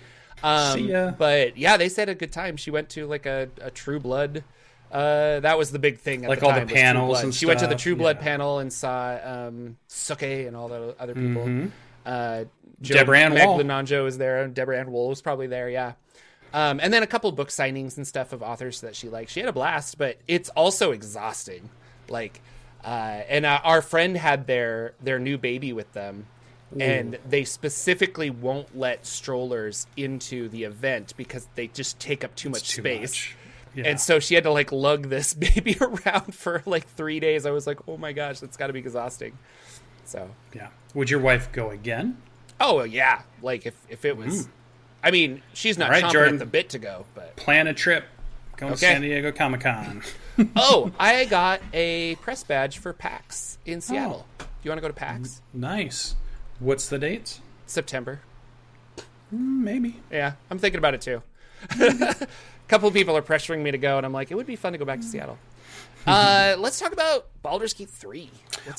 [0.43, 1.11] Um, See ya.
[1.13, 2.57] But yeah, they said a good time.
[2.57, 4.45] She went to like a, a True Blood.
[4.95, 6.25] Uh, that was the big thing.
[6.25, 8.19] At Like the all the time, True panels and She went to the True Blood
[8.19, 8.23] yeah.
[8.23, 11.69] panel and saw um, Sookie and all the other people.
[12.07, 12.45] Uh,
[12.81, 13.59] Joe, Deborah Ann Meg Wall.
[13.59, 15.69] Lananjo was there, and Deborah Ann Woll was probably there.
[15.69, 15.95] Yeah.
[16.53, 19.31] Um, and then a couple book signings and stuff of authors that she liked.
[19.33, 21.71] She had a blast, but it's also exhausting.
[22.09, 22.41] Like,
[22.85, 26.27] uh, and uh, our friend had their their new baby with them,
[26.79, 32.51] and they specifically won't let strollers into the event because they just take up too
[32.51, 33.01] much space.
[33.01, 33.37] much.
[33.75, 33.85] Yeah.
[33.87, 37.45] And so she had to like lug this baby around for like three days.
[37.47, 39.37] I was like, oh my gosh, that's got to be exhausting.
[40.05, 40.69] So, yeah.
[40.95, 42.19] Would your wife go again?
[42.61, 44.49] oh yeah, like if if it was,
[45.03, 46.35] I mean, she's not All right, chomping Jordan.
[46.35, 48.05] at the bit to go, but Plan a trip.
[48.57, 50.03] Going to San Diego Comic Con.
[50.57, 54.25] oh, I got a press badge for PAX in Seattle.
[54.39, 55.43] Do you want to go to PAX?
[55.53, 56.15] nice.
[56.61, 57.41] What's the dates?
[57.67, 58.21] September.
[59.35, 60.01] Mm, Maybe.
[60.13, 61.23] Yeah, I'm thinking about it too.
[62.65, 64.57] A couple of people are pressuring me to go, and I'm like, it would be
[64.57, 65.39] fun to go back to Seattle.
[66.07, 68.31] Uh, let's talk about Baldur's Gate 3.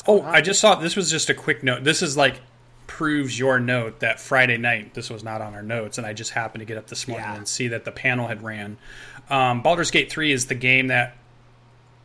[0.07, 0.35] Oh, on?
[0.35, 1.83] I just saw this was just a quick note.
[1.83, 2.39] This is like
[2.85, 6.29] proves your note that Friday night this was not on our notes, and I just
[6.33, 7.35] happened to get up this morning Yeah.
[7.37, 8.77] and see that the panel had ran.
[9.27, 11.17] Um, Baldur's Gate three is the game that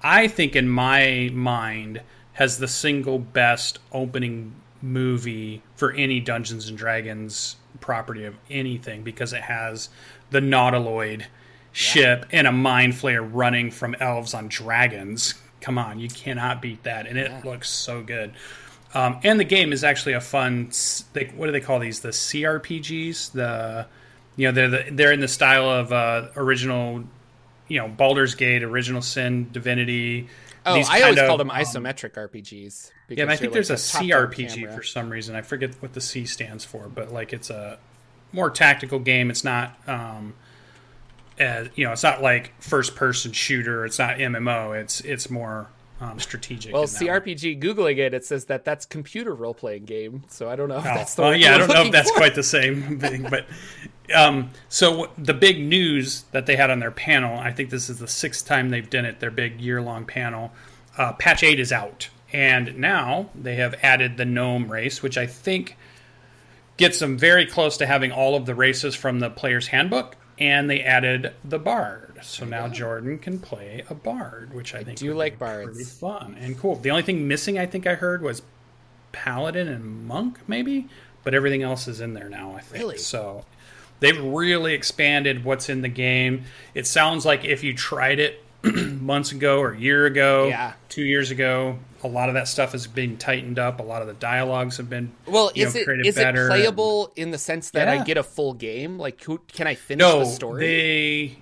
[0.03, 2.01] I think, in my mind,
[2.33, 9.35] has the single best opening movie for any Dungeons and Dragons property of anything because
[9.35, 9.91] it has
[10.31, 11.27] the Nautiloid
[11.73, 15.35] ship and a mind flayer running from elves on dragons.
[15.61, 18.33] Come on, you cannot beat that, and it looks so good.
[18.95, 20.71] Um, and the game is actually a fun.
[21.13, 22.01] They, what do they call these?
[22.01, 23.33] The CRPGs.
[23.33, 23.87] The
[24.37, 27.05] you know they're the, they're in the style of uh, original,
[27.69, 30.29] you know, Baldur's Gate, Original Sin, Divinity.
[30.67, 32.91] Oh, these I always of, called them um, isometric RPGs.
[33.09, 35.37] yeah, and I think they're there's like a CRPG for some reason.
[35.37, 37.79] I forget what the C stands for, but like it's a
[38.33, 39.31] more tactical game.
[39.31, 40.35] It's not, um,
[41.41, 43.85] as, you know, it's not like first person shooter.
[43.85, 44.81] It's not MMO.
[44.81, 45.69] It's it's more
[46.01, 46.73] um, strategic.
[46.73, 47.07] Well, in that way.
[47.35, 50.23] CRPG, googling it, it says that that's computer role playing game.
[50.29, 51.93] So I don't know if Oh, that's the well, one yeah, I don't know if
[51.93, 52.17] that's for.
[52.17, 53.47] quite the same thing, but
[54.15, 57.99] um, so the big news that they had on their panel, I think this is
[57.99, 59.21] the sixth time they've done it.
[59.21, 60.53] Their big year long panel.
[60.99, 65.27] Uh, patch eight is out, and now they have added the gnome race, which I
[65.27, 65.77] think
[66.77, 70.17] gets them very close to having all of the races from the player's handbook.
[70.41, 74.99] And they added the bard, so now Jordan can play a bard, which I, think
[74.99, 75.69] do like bards.
[75.77, 76.77] pretty fun and cool.
[76.77, 78.41] The only thing missing, I think I heard, was
[79.13, 80.87] paladin and monk maybe
[81.25, 82.97] but everything else is in there now i think Really?
[82.97, 83.45] so
[83.99, 89.33] they've really expanded what's in the game it sounds like if you tried it months
[89.33, 90.75] ago or a year ago Yeah.
[90.89, 94.09] two years ago a lot of that stuff has been tightened up a lot of
[94.09, 97.89] the dialogues have been Well, is know, it is it playable in the sense that
[97.89, 98.99] I get a full game?
[98.99, 101.39] Like, who, can I finish no the story, they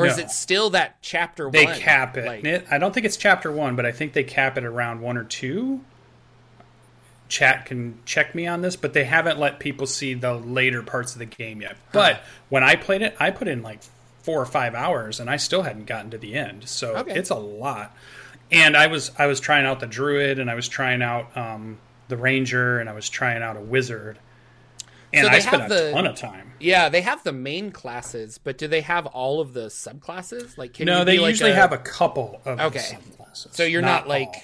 [0.00, 1.52] or is it still that chapter one?
[1.52, 1.78] they one?
[1.78, 2.26] cap it.
[2.26, 5.00] Like, It- I don't think it's chapter one, but I think they cap it around
[5.00, 5.80] one or two.
[7.28, 11.12] Chat can check me on this, but they haven't let people see the later parts
[11.12, 11.76] of the game yet.
[11.92, 13.80] But when I played it, I put in like
[14.22, 16.68] four or five hours, and I still hadn't gotten to the end.
[16.68, 17.14] So Okay.
[17.14, 17.96] it's a lot.
[18.52, 21.78] And I was I was trying out the druid, and I was trying out um,
[22.08, 24.18] the ranger, and I was trying out a wizard.
[25.12, 26.52] And So I spent have a ton of time.
[26.60, 30.56] yeah, they have the main classes, but do they have all of the subclasses?
[30.56, 32.78] Like, can No, you they be like usually a- have a couple of the Okay.
[32.78, 33.54] subclasses.
[33.54, 34.42] So you're not, like, all.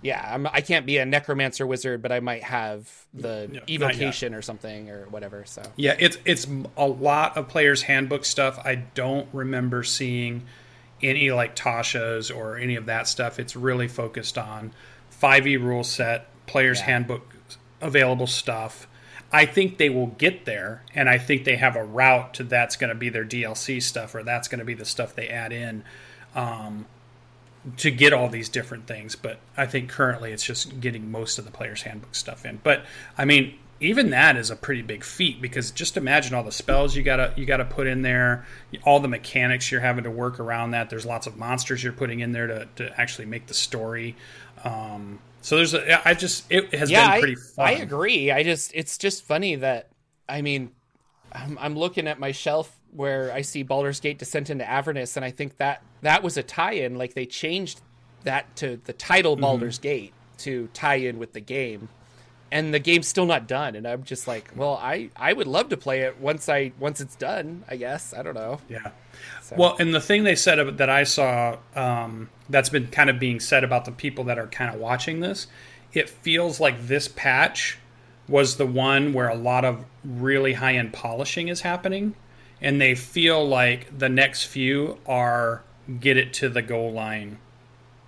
[0.00, 3.70] yeah, I'm, I can't be a necromancer wizard, but I might have the not yet.
[3.70, 5.44] evocation or something or whatever.
[5.46, 6.46] So Yeah, it's it's
[6.78, 8.58] a lot of players' handbook stuff.
[8.64, 10.46] I don't remember seeing
[11.02, 13.38] any like Tasha's or any of that stuff.
[13.38, 14.72] It's really focused on
[15.22, 16.86] 5e rule set, players' Yeah.
[16.86, 17.34] handbook
[17.80, 18.86] available stuff.
[19.32, 22.76] I think they will get there, and I think they have a route to that's
[22.76, 25.52] going to be their DLC stuff, or that's going to be the stuff they add
[25.52, 25.82] in
[26.34, 26.86] um,
[27.78, 29.16] to get all these different things.
[29.16, 32.60] But I think currently it's just getting most of the players' handbook stuff in.
[32.62, 32.84] But
[33.18, 36.96] I mean, even that is a pretty big feat because just imagine all the spells
[36.96, 38.46] you gotta you gotta put in there,
[38.84, 40.90] all the mechanics you're having to work around that.
[40.90, 44.16] There's lots of monsters you're putting in there to, to actually make the story.
[44.64, 47.66] Um, so there's a, I just it has yeah, been I, pretty fun.
[47.66, 48.30] I agree.
[48.30, 49.90] I just it's just funny that
[50.28, 50.72] I mean,
[51.32, 55.24] I'm, I'm looking at my shelf where I see Baldur's Gate Descent into Avernus, and
[55.24, 56.96] I think that that was a tie-in.
[56.96, 57.80] Like they changed
[58.24, 59.42] that to the title Mm-hmm.
[59.42, 61.88] Baldur's Gate to tie in with the game,
[62.50, 63.74] and the game's still not done.
[63.74, 67.00] And I'm just like, well, I I would love to play it once I once
[67.00, 67.64] it's done.
[67.68, 68.60] I guess I don't know.
[68.68, 68.90] Yeah.
[69.56, 73.40] Well, and the thing they said that I saw um, that's been kind of being
[73.40, 75.46] said about the people that are kind of watching this,
[75.92, 77.78] it feels like this patch
[78.28, 82.14] was the one where a lot of really high end polishing is happening,
[82.60, 85.62] and they feel like the next few are
[86.00, 87.38] get it to the goal line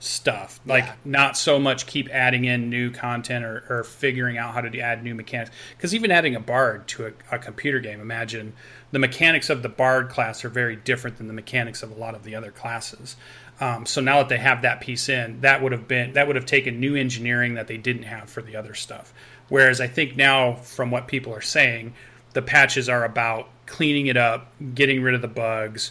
[0.01, 0.61] stuff.
[0.65, 0.95] Like Yeah.
[1.05, 5.03] not so much keep adding in new content or, or figuring out how to add
[5.03, 5.51] new mechanics.
[5.77, 8.53] Because even adding a bard to a, a computer game, imagine
[8.93, 12.15] the mechanics of the bard class are very different than the mechanics of a lot
[12.15, 13.17] of the other classes.
[13.61, 16.37] Um, so now that they have that piece in, that would have been that would
[16.37, 19.13] have taken new engineering that they didn't have for the other stuff.
[19.49, 21.95] Whereas I think now, from what people are saying,
[22.35, 25.91] the patches are about cleaning it up, getting rid of the bugs,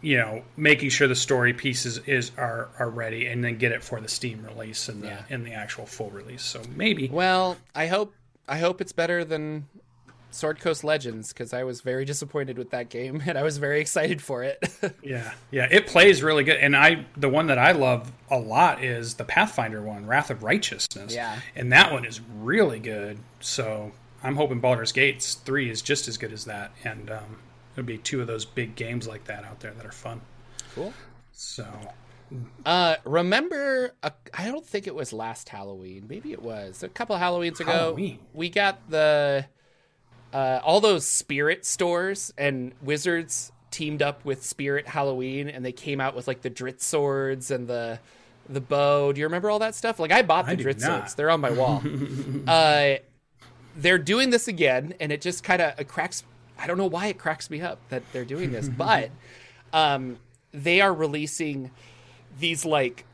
[0.00, 3.82] you know, making sure the story pieces is are are ready, and then get it
[3.82, 5.22] for the Steam release and the Yeah.
[5.30, 6.42] and the actual full release.
[6.42, 8.14] So maybe Well, I hope
[8.48, 9.66] I hope it's better than
[10.30, 13.80] Sword Coast Legends because I was very disappointed with that game and I was very
[13.80, 14.62] excited for it.
[15.02, 16.58] yeah, yeah, it plays really good.
[16.58, 20.42] And I the one that I love a lot is the Pathfinder one, Wrath of
[20.42, 21.14] Righteousness.
[21.14, 21.40] Yeah.
[21.56, 23.18] and that one is really good.
[23.40, 27.38] So I'm hoping Baldur's Gates three is just as good as that, and um,
[27.78, 30.20] there'll be two of those big games like that out there that are fun.
[30.74, 30.92] cool.
[31.30, 31.64] So
[32.66, 36.06] Uh, remember, I I don't think it was last Halloween.
[36.08, 37.70] Maybe it was a couple Halloweens ago.
[37.70, 38.18] Halloween.
[38.34, 39.46] We got the
[40.32, 46.00] uh, all those spirit stores and wizards teamed up with Spirit Halloween, and they came
[46.00, 48.00] out with like the Drizzt swords and the
[48.48, 49.12] the bow.
[49.12, 50.00] Do you remember all that stuff?
[50.00, 50.80] Like I bought the I not.
[50.80, 51.80] swords; they're on my wall.
[52.48, 52.94] uh,
[53.76, 56.24] they're doing this again, and it just kind of cracks.
[56.58, 59.10] I don't know why it cracks me up that they're doing this, but
[59.72, 60.18] um,
[60.52, 61.70] they are releasing
[62.38, 63.04] these like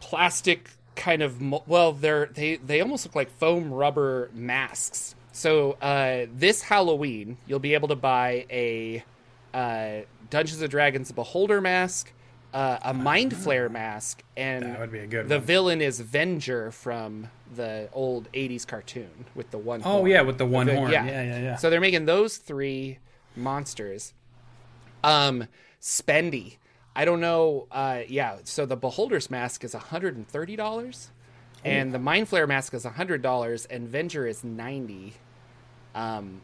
[0.00, 6.26] plastic kind of well they're they they almost look like foam rubber masks so uh
[6.34, 9.02] this halloween you'll be able to buy a
[9.54, 12.12] uh dungeons and dragons beholder mask
[12.52, 15.44] uh, a mind flayer mask and That would be a good the one.
[15.44, 20.10] villain is venger from the old 80s cartoon with the one oh horn.
[20.10, 20.90] yeah, with the one The- horn.
[20.92, 21.56] Yeah, yeah, yeah.
[21.56, 22.98] So they're making those three
[23.36, 24.12] monsters.
[25.04, 25.44] Um,
[25.80, 26.56] spendy.
[26.96, 27.66] I don't know.
[27.70, 28.38] Uh, yeah.
[28.44, 31.10] So the Beholder's mask is hundred and thirty dollars,
[31.64, 35.14] and the Mind Flayer mask is hundred dollars, and Venger is ninety.
[35.94, 36.40] Um,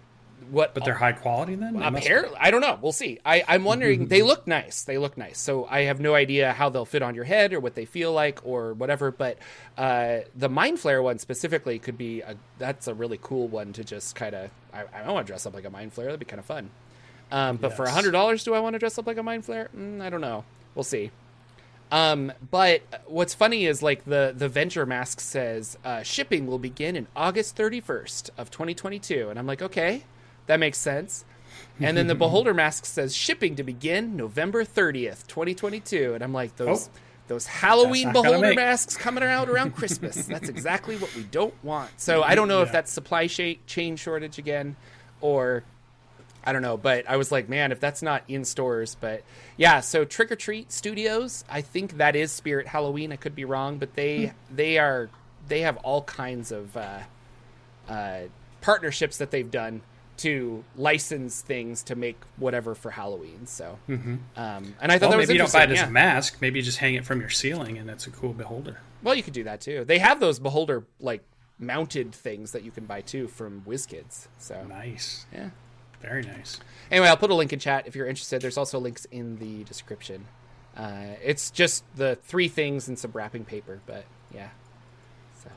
[0.50, 0.74] what?
[0.74, 1.78] but they're high quality then.
[1.78, 2.78] They Apparently, I don't know.
[2.80, 3.18] We'll see.
[3.24, 4.06] I, I'm wondering.
[4.08, 4.82] they look nice.
[4.82, 5.38] They look nice.
[5.38, 8.12] So I have no idea how they'll fit on your head or what they feel
[8.12, 9.10] like or whatever.
[9.10, 9.38] But
[9.76, 13.84] uh, the Mind Flayer one specifically could be a, that's a really cool one to
[13.84, 14.50] just kind of.
[14.72, 16.06] I, I want to dress up like a Mind Flayer.
[16.06, 16.70] That'd be kind of fun.
[17.32, 17.94] Um, but for Yes.
[17.94, 19.68] hundred dollars, do I want to dress up like a Mind Flayer?
[19.76, 20.44] Mm, I don't know.
[20.74, 21.10] We'll see.
[21.92, 26.96] Um, but what's funny is like the the Venger mask says uh, shipping will begin
[26.96, 30.02] in August 31st of 2022, and I'm like, okay,
[30.46, 31.24] that makes sense.
[31.80, 36.56] And then the Beholder mask says shipping to begin November 30th, 2022, and I'm like,
[36.56, 36.98] those Oh.
[37.28, 40.26] those Halloween That's not gonna Beholder masks coming around around Christmas.
[40.26, 41.90] That's exactly what we don't want.
[41.96, 44.76] So I don't know if that's supply chain shortage again,
[45.20, 45.64] or
[46.46, 49.22] I don't know, but I was like, man, if that's not in stores, but
[49.56, 49.80] yeah.
[49.80, 53.12] So Trick or Treat Studios, I think that is Spirit Halloween.
[53.12, 55.08] I could be wrong, but they they are
[55.48, 56.98] they have all kinds of uh,
[57.88, 58.20] uh,
[58.60, 59.80] partnerships that they've done
[60.18, 63.46] to license things to make whatever for Halloween.
[63.46, 65.90] So, um, and I thought Well, that was maybe you don't buy it as a
[65.90, 66.38] mask.
[66.40, 68.78] Maybe you just hang it from your ceiling, and it's a cool beholder.
[69.02, 69.84] Well, you could do that too.
[69.84, 71.22] They have those beholder like
[71.58, 74.28] mounted things that you can buy too from WizKids.
[74.38, 75.50] So Nice, yeah.
[76.00, 76.58] very nice.
[76.90, 78.40] Anyway, I'll put a link in chat if you're interested.
[78.42, 80.26] There's also links in the description.
[80.76, 84.48] Uh, it's just the three things and some wrapping paper, but yeah.
[85.42, 85.50] So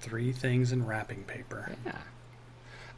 [0.00, 1.74] Three things and wrapping paper.
[1.86, 1.96] yeah.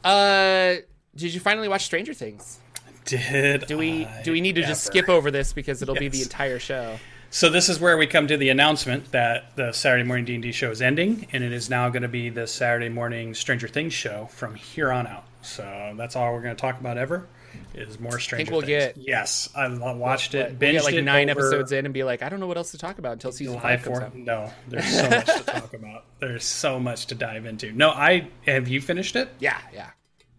[0.04, 0.80] Uh,
[1.16, 2.58] did you finally watch Stranger Things?
[3.04, 6.08] Did Do we I do we need to just skip over this because it'll be
[6.08, 6.98] the entire show?
[7.30, 10.42] So this is where we come to the announcement that the Saturday morning D and
[10.42, 13.68] D show is ending, and it is now going to be the Saturday morning Stranger
[13.68, 15.24] Things show from here on out.
[15.40, 17.26] So that's all we're going to talk about ever
[17.74, 18.68] is more Stranger we'll Things.
[18.68, 22.04] get- yes, I watched it, We'll binged get like it nine episodes in and be
[22.04, 24.14] like, I don't know what else to talk about until season July five comes out.
[24.14, 26.04] No, there's so much to talk about.
[26.20, 27.72] There's so much to dive into.
[27.72, 29.30] No, I have you finished it?
[29.40, 29.90] Yeah, yeah.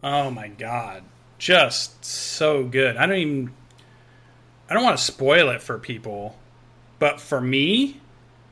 [0.04, 1.02] Oh my god.
[1.38, 2.96] Just so good.
[2.96, 3.54] I don't even
[4.70, 6.36] I don't want to spoil it for people,
[6.98, 8.00] but for me,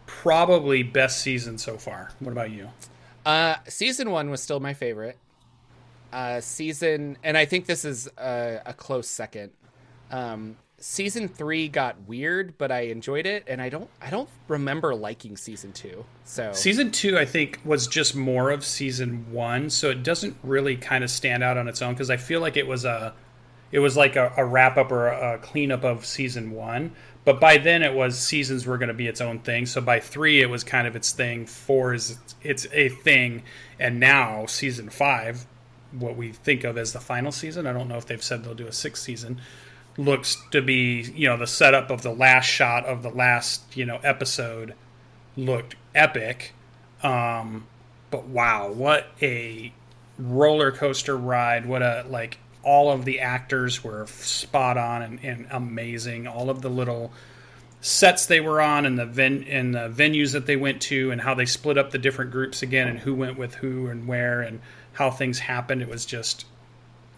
[0.06, 2.12] probably best season so far.
[2.20, 2.70] What about you?
[3.24, 5.18] Uh, season one was still my favorite.
[6.12, 9.52] uh, season, and I think this is a, a close second.
[10.10, 14.94] Um, season three got weird, but I enjoyed it, and I don't I don't remember
[14.94, 16.04] liking season two.
[16.24, 20.76] So season two, I think, was just more of season one, so it doesn't really
[20.76, 23.14] kind of stand out on its own because I feel like it was a
[23.70, 26.92] it was like a, a wrap up or a, a cleanup of season one.
[27.24, 29.66] But by then, it was seasons were going to be its own thing.
[29.66, 31.46] So by three, it was kind of its thing.
[31.46, 33.44] Four is it's a thing,
[33.78, 35.46] and now season five,
[35.92, 37.68] what we think of as the final season.
[37.68, 39.40] I don't know if they've said they'll do a sixth season
[39.96, 43.84] looks to be you know the setup of the last shot of the last you
[43.84, 44.74] know episode
[45.36, 46.52] looked epic.
[47.02, 47.66] Um
[48.10, 49.72] but wow what a
[50.18, 51.66] roller coaster ride.
[51.66, 56.26] What a like all of the actors were spot on and, and amazing.
[56.26, 57.12] All of the little
[57.80, 61.20] sets they were on and the ven- and the venues that they went to and
[61.20, 64.40] how they split up the different groups again and who went with who and where
[64.40, 64.60] and
[64.92, 65.82] how things happened.
[65.82, 66.46] It was just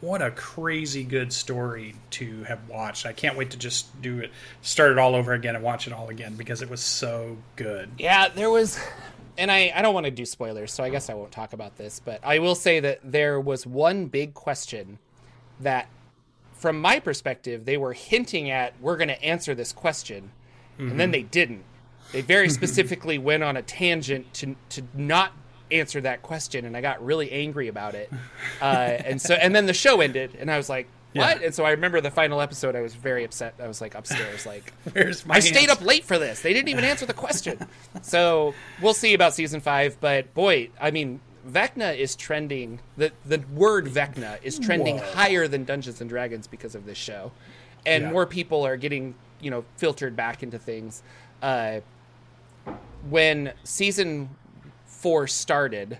[0.04, 3.06] what a crazy good story to have watched.
[3.06, 4.30] I can't wait to just do it,
[4.60, 7.88] start it all over again and watch it all again because it was so good.
[7.98, 8.78] Yeah, there was,
[9.38, 11.78] and I, I don't want to do spoilers, so I guess I won't talk about
[11.78, 14.98] this, but I will say that there was one big question
[15.60, 15.88] that,
[16.52, 20.30] from my perspective, they were hinting at we're going to answer this question,
[20.78, 20.90] mm-hmm.
[20.90, 21.64] and then they didn't.
[22.12, 25.32] They very specifically went on a tangent to to not
[25.70, 28.10] answer that question, and I got really angry about it.
[28.60, 28.64] Uh,
[29.04, 31.46] and so, and then the show ended, and I was like, "What?" Yeah.
[31.46, 32.76] And so I remember the final episode.
[32.76, 33.54] I was very upset.
[33.62, 36.40] I was like upstairs, like, "Where's my?" I stayed up late for this.
[36.40, 37.58] They didn't even answer the question.
[38.02, 39.98] so we'll see about season five.
[40.00, 42.80] But boy, I mean, Vecna is trending.
[42.96, 45.12] the The word Vecna is trending Whoa.
[45.12, 47.32] higher than Dungeons and Dragons because of this show,
[47.86, 48.10] and yeah.
[48.12, 51.02] more people are getting you know filtered back into things.
[51.42, 51.80] Uh,
[53.08, 54.30] when season
[55.26, 55.98] started,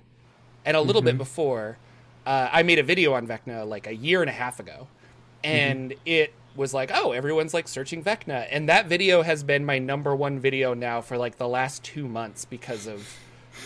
[0.65, 1.07] and a little mm-hmm.
[1.07, 1.79] bit before,
[2.27, 4.89] uh, I made a video on Vecna like a year and a half ago,
[5.43, 6.01] and mm-hmm.
[6.07, 10.15] it was like, oh, everyone's like searching Vecna, and that video has been my number
[10.15, 13.19] one video now for like the last two months because of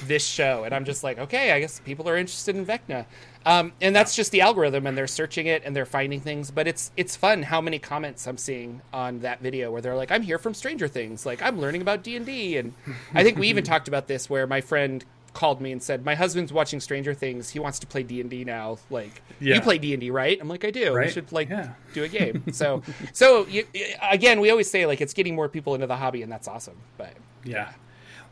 [0.07, 3.07] this show, and I'm just like, okay, I guess people are interested in Vecna,
[3.47, 6.51] um, and that's just the algorithm, and they're searching it and they're finding things.
[6.51, 10.11] But it's it's fun how many comments I'm seeing on that video where they're like,
[10.11, 12.75] I'm here from Stranger Things, like I'm learning about D and D, and
[13.15, 15.05] I think we even talked about this where my friend
[15.39, 17.51] called me and said, "My husband's watching Stranger Things.
[17.51, 18.79] He wants to play D and D now.
[18.91, 19.55] Like, yeah.
[19.55, 20.93] you play D and D, right?" I'm like, "I do.
[20.93, 21.07] Right?
[21.07, 21.75] We should like yeah.
[21.95, 22.83] do a game." so,
[23.13, 23.65] so you,
[24.03, 26.77] again, we always say like it's getting more people into the hobby, and that's awesome.
[26.97, 27.13] But
[27.45, 27.71] yeah,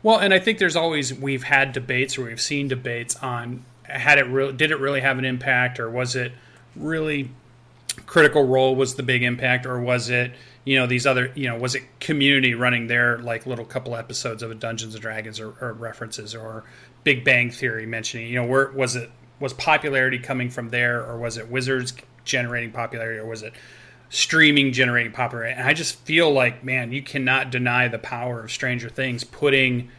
[0.03, 4.17] well, and I think there's always we've had debates or we've seen debates on had
[4.17, 6.33] it really did it really have an impact or was it
[6.75, 7.31] really
[8.05, 10.33] critical role was the big impact or was it
[10.67, 14.43] you know these other you know was it community running their like little couple episodes
[14.43, 16.65] of a dungeons and dragons or, or references or
[17.03, 21.17] big bang theory mentioning you know where was it was popularity coming from there or
[21.17, 21.93] was it wizards
[22.25, 23.53] generating popularity or was it
[24.09, 25.53] streaming generating popularity?
[25.57, 29.89] And i just feel like man you cannot deny the power of stranger things putting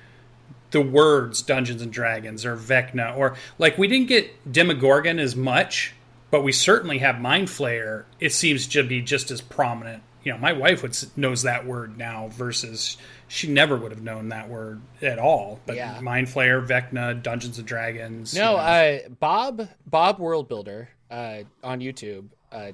[0.71, 5.95] the words dungeons and dragons or vecna or like we didn't get demogorgon as much
[6.31, 8.05] but we certainly have mind flayer.
[8.21, 10.03] It seems to be just as prominent.
[10.23, 12.97] You know, my wife would knows that word now versus
[13.29, 15.61] she never would have known that word at all.
[15.67, 16.01] But yeah.
[16.01, 18.35] Mind Flayer, Vecna, Dungeons and Dragons.
[18.35, 18.63] No, you know.
[18.63, 22.27] uh, Bob Bob World Builder uh, on YouTube.
[22.51, 22.73] Uh,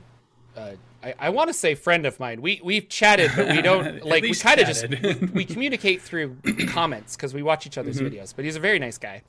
[0.57, 2.41] uh I, I want to say friend of mine.
[2.41, 4.23] We we've chatted, but we don't like.
[4.23, 6.37] we kind of just we, we, communicate through
[6.69, 8.15] comments because we watch each other's mm-hmm.
[8.15, 8.35] videos.
[8.35, 9.23] But he's a very nice guy.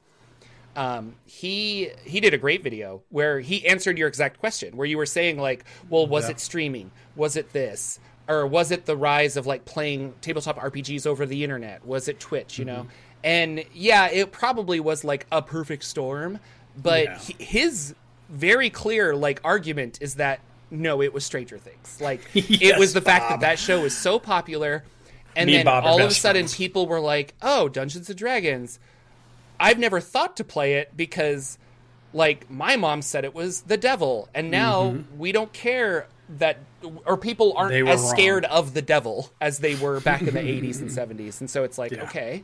[0.75, 4.97] Um, he he did a great video where he answered your exact question, where you
[4.97, 6.31] were saying like, well, was yeah.
[6.31, 6.91] it streaming?
[7.15, 7.99] Was it this?
[8.27, 11.85] Or was it the rise of like playing tabletop RPGs over the internet?
[11.85, 12.57] Was it Twitch?
[12.57, 12.75] You mm-hmm.
[12.75, 12.87] know,
[13.23, 16.39] and yeah, it probably was like a perfect storm.
[16.77, 17.35] But yeah.
[17.45, 17.95] his
[18.29, 20.39] very clear like argument is that
[20.71, 21.99] no, it was Stranger Things.
[22.01, 23.05] Like yes, it was the Bob.
[23.05, 24.83] fact that that show was so popular,
[25.35, 26.55] and Me then and all of a sudden friends.
[26.55, 28.79] people were like, "Oh, Dungeons and Dragons."
[29.59, 31.57] I've never thought to play it because
[32.13, 35.17] like my mom said it was the devil and now mm-hmm.
[35.17, 36.07] we don't care
[36.37, 36.57] that
[37.05, 38.09] or people aren't as wrong.
[38.09, 41.63] scared of the devil as they were back in the 80s and 70s and so
[41.63, 42.03] it's like yeah.
[42.03, 42.43] okay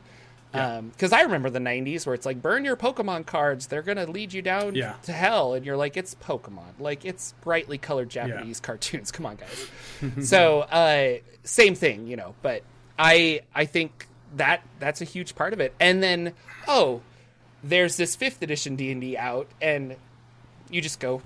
[0.52, 1.08] because yeah.
[1.08, 3.68] um, I remember the 90s where it's like burn your Pokemon cards.
[3.68, 4.94] They're gonna lead you down yeah.
[5.04, 5.54] to hell.
[5.54, 6.78] And you're like it's Pokemon.
[6.78, 9.10] Like it's brightly colored Japanese cartoons.
[9.10, 9.68] Come on guys.
[10.22, 12.34] So uh, same thing you know.
[12.42, 12.62] But
[12.98, 15.74] I I think that that's a huge part of it.
[15.80, 16.34] And then
[16.68, 17.00] oh
[17.64, 19.96] there's this fifth edition D&D out and
[20.68, 21.22] you just go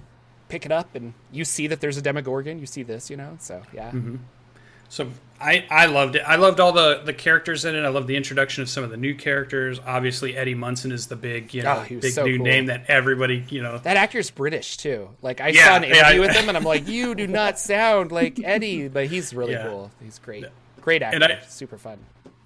[0.49, 2.59] pick it up and you see that there's a Demogorgon.
[2.59, 3.37] You see this, you know.
[3.41, 3.89] So yeah.
[3.91, 4.17] Mm-hmm.
[4.89, 5.09] So
[5.41, 6.23] I, I loved it.
[6.25, 7.81] I loved all the, the characters in it.
[7.85, 9.81] I loved the introduction of some of the new characters.
[9.85, 12.47] Obviously, Eddie Munson is the big you know Oh, big so new cool.
[12.47, 13.79] name that everybody you know.
[13.79, 15.11] That actor's British too.
[15.23, 17.27] Like I Yeah, saw an yeah, interview I- with him, and I'm like, you do
[17.27, 19.67] not sound like Eddie, but he's really Yeah.
[19.69, 19.91] cool.
[20.01, 20.45] He's great,
[20.81, 21.99] great actor, I- super fun.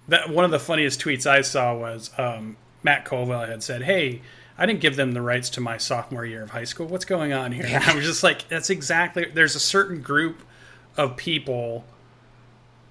[0.07, 4.21] that one of the funniest tweets I saw was um, Matt Colville had said, "Hey,
[4.61, 6.85] I didn't give them the rights to my sophomore year of high school.
[6.85, 10.43] What's going on here?" And I was just like, "That's exactly." There's a certain group
[10.95, 11.83] of people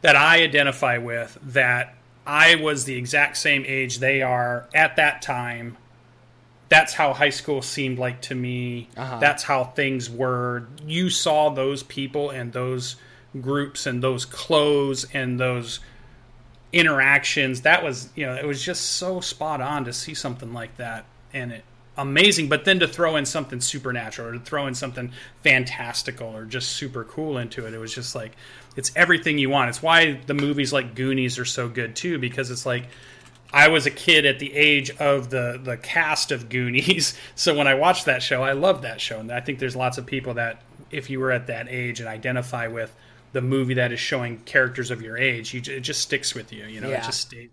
[0.03, 1.95] that I identify with that
[2.27, 5.77] I was the exact same age they are at that time.
[6.69, 8.89] That's how high school seemed like to me.
[8.97, 9.19] Uh-huh.
[9.21, 10.67] That's how things were.
[10.85, 12.97] You saw those people and those
[13.41, 15.79] groups and those clothes and those
[16.73, 20.77] interactions that was you know it was just so spot on to see something like
[20.77, 21.65] that and it
[21.97, 25.13] amazing but then to throw in something supernatural or to throw in something
[25.43, 28.33] fantastical or just super cool into it it was just like
[28.77, 32.51] it's everything you want it's why the movies like goonies are so good too because
[32.51, 32.87] it's like
[33.53, 37.67] I was a kid at the age of the the cast of Goonies, so when
[37.67, 40.35] I watched that show, I loved that show, and I think there's lots of people
[40.35, 40.63] that,
[40.93, 42.95] if you were at that age and identify with
[43.33, 46.65] the movie that is showing characters of your age, you, it just sticks with you.
[46.67, 46.99] You know, Yeah.
[47.03, 47.51] it just stays.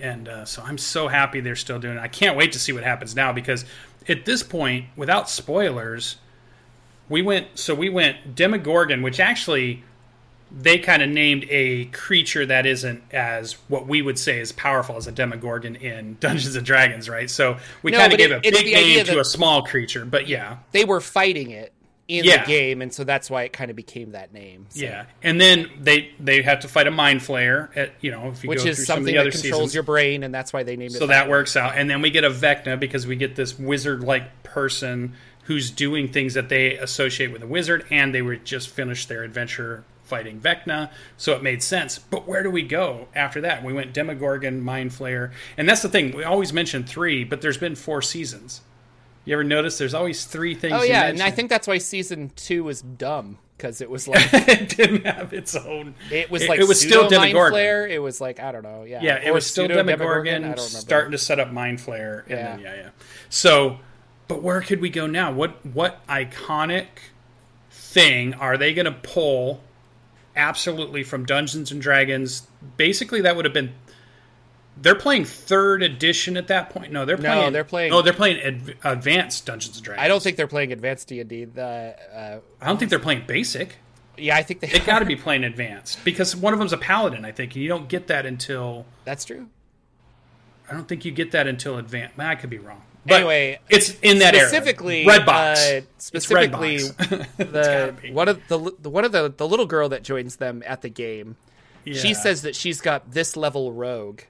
[0.00, 2.00] And uh, so I'm so happy they're still doing it.
[2.00, 3.64] I can't wait to see what happens now because
[4.08, 6.16] at this point, without spoilers,
[7.08, 7.58] we went.
[7.58, 9.82] So we went Demogorgon, which actually
[10.56, 14.96] they kind of named a creature that isn't as what we would say is powerful
[14.96, 17.28] as a Demogorgon in Dungeons and Dragons, right?
[17.30, 20.04] So we No, kind of gave it- a big name to that- a small creature,
[20.04, 21.72] but yeah, They were fighting it
[22.06, 22.42] in Yeah.
[22.44, 24.66] the game, and so that's why it kind of became that name.
[24.68, 25.04] So- yeah.
[25.22, 28.48] And then they they have to fight a mind flayer at you know if you
[28.50, 29.74] which go is some something the other that controls seasons.
[29.74, 30.98] your brain, and that's why they named it.
[30.98, 34.42] so that works out, and then we get a Vecna because we get this wizard-like
[34.42, 39.08] person who's doing things that they associate with a wizard, and they were just finished
[39.08, 41.98] their adventure fighting Vecna, so it made sense.
[41.98, 43.64] But where do we go after that?
[43.64, 46.14] We went Demogorgon, Mind Flayer, and that's the thing.
[46.14, 48.60] We always mention three, but there's been four seasons.
[49.24, 50.74] You ever notice there's always three things?
[50.76, 54.28] Oh yeah, and I think that's why season two was dumb because it was like
[54.32, 55.94] it didn't have its own.
[56.10, 57.58] it was like it was still Demogorgon.
[57.58, 57.88] flayer.
[57.90, 58.82] It was like I don't know.
[58.84, 60.60] Yeah, Yeah, it Or was still Demogorgon, I don't remember.
[60.60, 62.36] starting to set up Mind Flayer, and Yeah.
[62.56, 62.88] then yeah, yeah.
[63.30, 63.78] So,
[64.28, 65.32] but where could we go now?
[65.32, 66.86] What what iconic
[67.70, 69.60] thing are they going to pull?
[70.36, 72.48] Absolutely from Dungeons and Dragons.
[72.76, 73.72] Basically, that would have been.
[74.76, 76.90] They're playing third edition at that point.
[76.92, 77.40] No, they're playing.
[77.44, 80.04] No, they're playing- Oh, they're playing adv- advanced Dungeons and Dragons.
[80.04, 81.44] I don't think they're playing advanced D and D.
[81.44, 83.76] The uh, I don't think they're playing basic.
[84.18, 84.66] yeah, I think they.
[84.68, 87.24] They got to be playing advanced because one of them's a paladin.
[87.24, 88.84] I think, and you don't get that until.
[89.04, 89.48] That's true.
[90.68, 92.18] I don't think you get that until advanced.
[92.18, 92.82] I could be wrong.
[93.06, 95.18] But Anyway, it's in that specifically, era.
[95.18, 95.60] Red box.
[95.60, 96.78] Uh, specifically,
[97.36, 100.80] the one of the the- one of the the little girl that joins them at
[100.82, 101.36] the game.
[101.86, 104.22] She says that she's got this level rogue,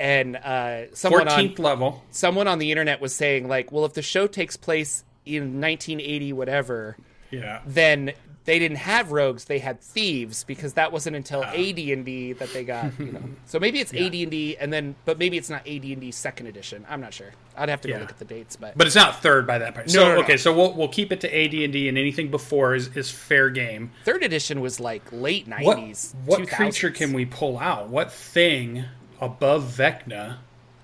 [0.00, 2.02] and uh, someone on level.
[2.10, 6.32] someone on the internet was saying like, well, if the show takes place in 1980
[6.32, 6.96] whatever,
[7.30, 7.60] Yeah.
[7.66, 8.12] then
[8.46, 11.52] they didn't have rogues; they had thieves because that wasn't until Ah.
[11.52, 12.98] AD&D that they got.
[12.98, 16.86] You know, so maybe it's AD&D, and then but maybe it's not AD&D second edition.
[16.88, 17.30] I'm not sure.
[17.56, 18.00] I'd have to go Yeah.
[18.00, 19.88] look at the dates, but, But it's not third by that point.
[19.88, 20.20] No, So no, no.
[20.22, 23.10] okay, so we'll we'll keep it to AD and D, and anything before is, is
[23.10, 23.90] fair game.
[24.06, 26.14] third edition was like late 90s.
[26.24, 26.56] what 2000s.
[26.56, 27.88] creature can we pull out?
[27.90, 28.84] What thing
[29.20, 30.38] above Vecna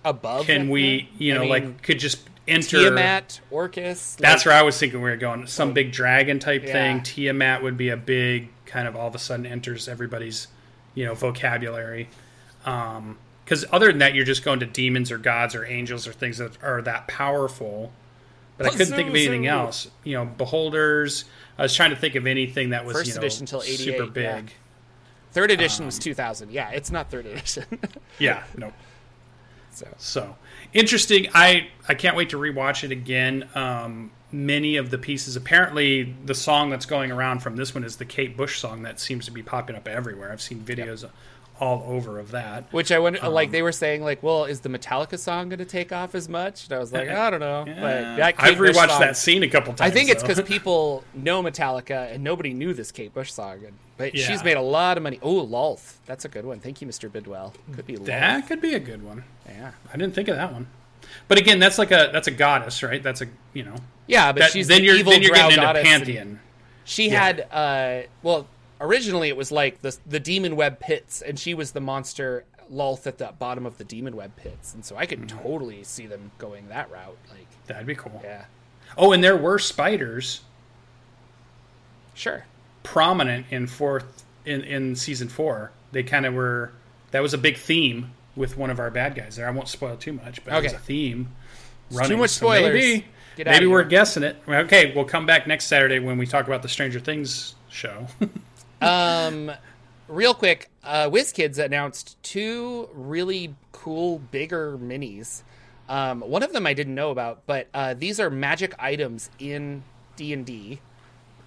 [0.05, 0.47] above?
[0.47, 0.70] can Vecna?
[0.70, 2.18] we you I know mean, like could just
[2.49, 2.78] enter?
[2.78, 4.16] Tiamat, Orcus?
[4.16, 5.47] That's like, where I was thinking we were going.
[5.47, 5.72] Some oh.
[5.72, 6.72] big dragon type Yeah.
[6.72, 7.03] thing.
[7.03, 10.49] Tiamat would be a big kind of all of a sudden enters everybody's,
[10.95, 12.09] you know, vocabulary.
[12.64, 16.12] Um, because other than that, you're just going to demons or gods or angels or
[16.12, 17.93] things that are that powerful.
[18.59, 19.89] But I couldn't think of anything else.
[20.03, 21.26] You know, beholders.
[21.57, 23.78] I was trying to think of anything that was First you know, edition till 88,
[23.78, 24.24] super big.
[24.24, 24.43] yeah.
[25.37, 26.51] Third edition Um, was 2000.
[26.51, 27.64] Yeah, it's not third edition.
[28.18, 28.72] Yeah, no.
[29.70, 30.37] so So
[30.72, 31.26] interesting.
[31.34, 33.47] I I can't wait to rewatch it again.
[33.55, 35.37] Um, many of the pieces.
[35.37, 38.99] Apparently, the song that's going around from this one is the Kate Bush song that
[38.99, 40.32] seems to be popping up everywhere.
[40.32, 41.07] I've seen videos
[41.61, 42.64] all over of that.
[42.72, 45.59] Which I wonder, Um, like they were saying, like, well, is the Metallica song going
[45.59, 46.64] to take off as much?
[46.64, 47.64] And I was like, I don't know.
[47.66, 48.16] Yeah.
[48.16, 49.90] that I've rewatched song- that scene a couple times.
[49.90, 53.64] I think it's because people know Metallica and nobody knew this Kate Bush song.
[53.64, 54.26] And, but Yeah.
[54.26, 55.18] she's made a lot of money.
[55.22, 56.61] Oh, Lolth, that's a good one.
[56.61, 57.11] Thank you, Mr.
[57.11, 57.54] Bidwell.
[57.74, 58.07] Could be Lolth.
[58.07, 59.24] that could be a good one.
[59.48, 60.66] Yeah, I didn't think of that one.
[61.28, 63.02] But again, that's like a that's a goddess, right?
[63.02, 63.76] That's a you know.
[64.07, 66.40] yeah, but That, she's then the you're evil then you're getting into pantheon.
[66.84, 67.20] She Yeah.
[67.24, 68.46] had, uh, well,
[68.80, 73.06] originally it was like the the demon web pits, and she was the monster Lolth
[73.06, 75.38] at the bottom of the demon web pits, and so I could Mm-hmm.
[75.42, 77.16] totally see them going that route.
[77.30, 78.20] Like, That'd be cool.
[78.24, 78.46] yeah,
[78.98, 80.40] Oh, and there were spiders
[82.14, 82.44] sure.
[82.82, 85.70] prominent in fourth in in season four.
[85.92, 86.72] They kind of were
[87.12, 89.46] that was a big theme with one of our bad guys there.
[89.48, 91.28] I won't spoil too much, but it was a theme.
[92.04, 92.72] too much So spoilers.
[92.74, 93.04] maybe
[93.44, 94.36] maybe we're guessing it.
[94.48, 98.06] Okay, we'll come back next Saturday when we talk about the Stranger Things show.
[98.80, 99.52] Um,
[100.08, 105.42] real quick, uh, WizKids announced two really cool, bigger minis.
[105.88, 109.84] Um, one of them I didn't know about, but uh, these are magic items in
[110.16, 110.80] D and D,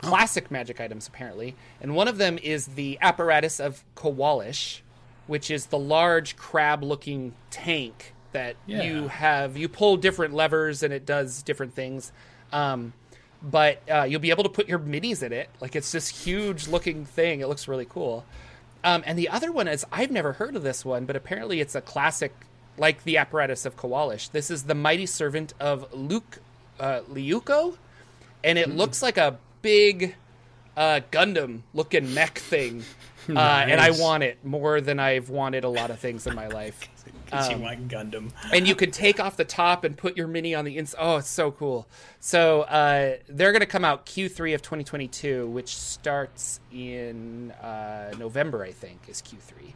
[0.02, 1.56] classic magic items apparently.
[1.82, 4.80] And one of them is the apparatus of Kwalish,
[5.28, 8.84] which is the large crab-looking tank that Yeah.
[8.84, 9.58] you have.
[9.58, 12.12] You pull different levers and it does different things.
[12.54, 12.94] Um,
[13.42, 15.50] but uh, you'll be able to put your minis in it.
[15.62, 17.42] Like it's this huge looking thing.
[17.42, 18.26] It looks really cool.
[18.84, 21.76] Um, and the other one is I've never heard of this one, but apparently it's
[21.76, 22.34] a classic,
[22.78, 24.32] like the apparatus of Kwalish.
[24.32, 26.40] This is the mighty servant of Luke
[26.80, 27.78] uh, Leuk-o,
[28.44, 30.16] and it looks like a big
[30.78, 32.84] uh, Gundam looking mech thing.
[33.30, 36.48] Uh, and I want it more than I've wanted a lot of things in my
[36.48, 36.80] life.
[37.30, 38.32] Because Um, you want Gundam.
[38.52, 40.98] and you can take off the top and put your mini on the inside.
[41.00, 41.88] Oh, it's so cool.
[42.20, 48.64] So uh, they're going to come out Q3 of 2022, which starts in uh, November,
[48.64, 49.74] I think, is Q3.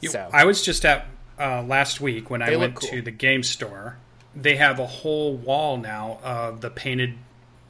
[0.00, 1.06] You- So I was just at
[1.40, 2.88] uh, last week when I They look went cool.
[2.90, 3.96] to the game store.
[4.36, 7.14] They have a whole wall now of the painted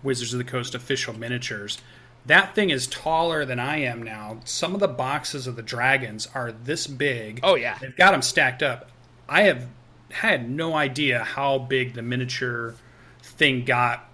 [0.02, 1.78] Wizards of the Coast official miniatures.
[2.26, 4.40] That thing is taller than I am now.
[4.44, 7.40] Some of the boxes of the dragons are this big.
[7.42, 7.78] Oh, yeah.
[7.80, 8.90] They've got them stacked up.
[9.29, 9.66] I have
[10.11, 12.74] had no idea how big the miniature
[13.22, 14.09] thing got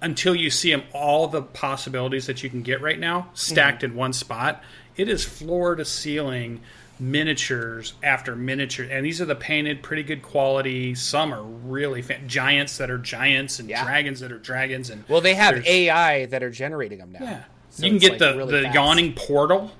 [0.00, 3.94] until you see them all the possibilities that you can get right now stacked in
[3.94, 4.62] one spot.
[4.96, 6.60] It is floor to ceiling
[6.98, 10.94] miniatures after miniature, and these are the painted, pretty good quality.
[10.94, 13.84] Some are really fan- giants that are giants and Yeah.
[13.84, 14.88] dragons that are dragons.
[14.90, 17.20] And well, they have AI that are generating them now.
[17.22, 18.74] Yeah, So you can get like, the really the fast.
[18.74, 19.72] yawning portal.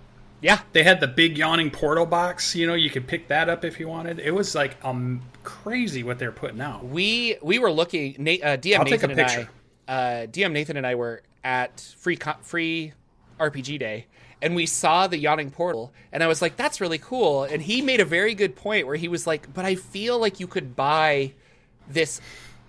[0.43, 2.55] Yeah, They had the big yawning portal box.
[2.55, 4.19] You know, you could pick that up if you wanted.
[4.19, 6.85] It was like um crazy what they're putting out.
[6.85, 8.15] we we were looking.
[8.19, 9.21] Na- uh, DM I'll take Nathan and
[9.89, 12.93] I, uh, DM Nathan and I were at free co- free
[13.39, 14.07] RPG day,
[14.41, 17.83] and we saw the yawning portal, and I was like, "That's really cool." And he
[17.83, 20.75] made a very good point where he was like, "But I feel like you could
[20.77, 21.33] buy
[21.89, 22.21] this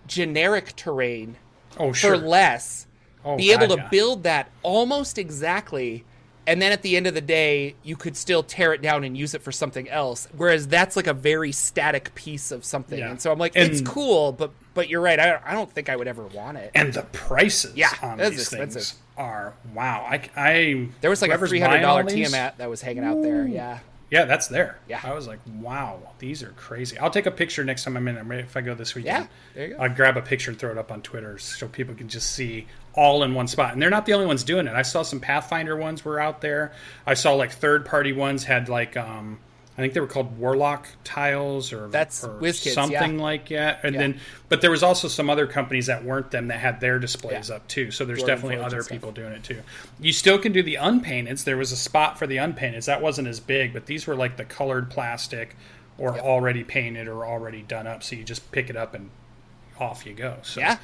[0.08, 1.38] generic terrain
[1.78, 2.18] Oh sure.
[2.18, 2.88] for less,
[3.24, 3.88] Oh, be able to yeah.
[3.90, 6.04] build that almost exactly."
[6.52, 9.18] And then at the end of the day, you could still tear it down and
[9.18, 10.28] use it for something else.
[10.36, 13.00] Whereas that's like a very static piece of something.
[13.00, 13.12] Yeah.
[13.12, 15.18] And so I'm like, And- it's cool, but but you're right.
[15.20, 16.72] I, I don't think I would ever want it.
[16.76, 20.06] and the prices Yeah, on these things are wow.
[20.10, 23.06] I, I There was like a three hundred dollar buying all Tiamat that was hanging
[23.06, 23.48] out there.
[23.48, 23.80] Yeah.
[24.10, 24.78] Yeah, that's there.
[24.90, 25.00] Yeah.
[25.06, 26.98] I was like, wow, these are crazy.
[27.00, 28.40] I'll take a picture next time I'm in there.
[28.40, 29.84] If I go this weekend, Yeah, there you go.
[29.84, 32.68] I'll grab a picture and throw it up on Twitter so people can just see
[32.94, 33.74] all in one spot.
[33.74, 34.74] And they're not the only ones doing it.
[34.74, 36.74] I saw some Pathfinder ones were out there.
[37.06, 39.40] I saw like third party ones had like um
[39.78, 43.24] I think they were called Warlock tiles or That's or WizKids, something yeah.
[43.24, 43.80] like that.
[43.84, 44.02] And Yeah.
[44.02, 44.20] then
[44.50, 47.56] but there was also some other companies that weren't them that had their displays Yeah.
[47.56, 47.90] up too.
[47.92, 49.62] So there's Dwarven definitely other people doing it too.
[50.00, 51.46] You still can do the unpainteds.
[51.46, 52.86] There was a spot for the unpainteds.
[52.86, 55.56] That wasn't as big, but these were like the colored plastic
[55.98, 58.04] or already painted or already done up.
[58.04, 59.10] So you just pick it up and
[59.80, 60.38] off you go.
[60.44, 60.78] So Yeah.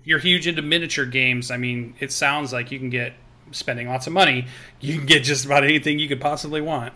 [0.00, 3.14] If you're huge into miniature games, I mean, it sounds like you can get
[3.52, 4.46] spending lots of money.
[4.80, 6.92] You can get just about anything you could possibly want.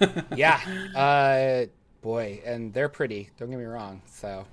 [0.36, 0.60] Yeah.
[0.94, 1.66] Uh,
[2.02, 3.30] boy, and they're pretty.
[3.38, 4.02] Don't get me wrong.
[4.06, 4.44] So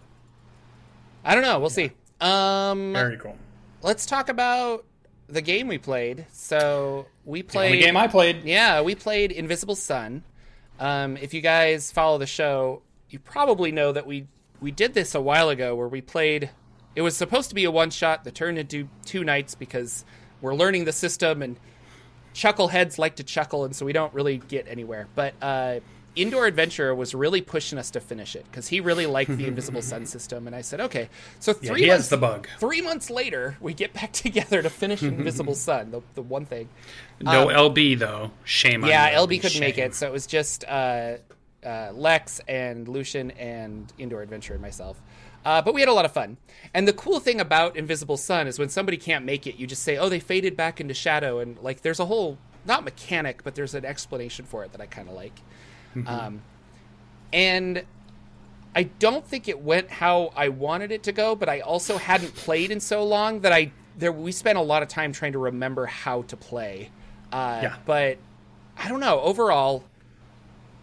[1.25, 1.59] I don't know.
[1.59, 1.91] We'll see.
[2.21, 3.35] Um, Very cool.
[3.81, 4.85] let's talk about
[5.27, 6.25] the game we played.
[6.31, 7.67] So we played.
[7.73, 8.43] only game I played.
[8.43, 10.23] Yeah, we played Invisible Sun.
[10.79, 14.27] Um, if you guys follow the show, you probably know that we
[14.61, 16.49] we did this a while ago, where we played.
[16.95, 20.03] It was supposed to be a one shot that turned into two nights because
[20.41, 21.57] we're learning the system and
[22.33, 25.07] chuckleheads like to chuckle, and so we don't really get anywhere.
[25.15, 25.79] But uh,
[26.15, 29.81] Indoor Adventure was really pushing us to finish it because he really liked the Invisible
[29.81, 31.09] Sun system, and I said, okay.
[31.39, 32.47] So Yeah, three he months, the bug.
[32.59, 36.67] Three months later, we get back together to finish Invisible Sun, the, the one thing.
[37.21, 38.31] No LB though.
[38.43, 41.17] Shame on Um, Yeah, you, LB couldn't make it, so it was just uh,
[41.65, 45.01] uh, Lex and Lucien and Indoor Adventure and myself.
[45.43, 46.37] Uh, but we had a lot of fun.
[46.73, 49.83] And the cool thing about Invisible Sun is when somebody can't make it, you just
[49.83, 53.55] say, "Oh, they faded back into shadow," and like there's a whole not mechanic, but
[53.55, 55.39] there's an explanation for it that I kind of like.
[56.07, 56.41] Um,
[57.33, 57.83] and
[58.75, 62.35] I don't think it went how I wanted it to go, but I also hadn't
[62.35, 65.39] played in so long that I there we spent a lot of time trying to
[65.39, 66.91] remember how to play.
[67.31, 67.75] Uh, Yeah.
[67.85, 68.19] But
[68.77, 69.19] I don't know.
[69.21, 69.83] Overall,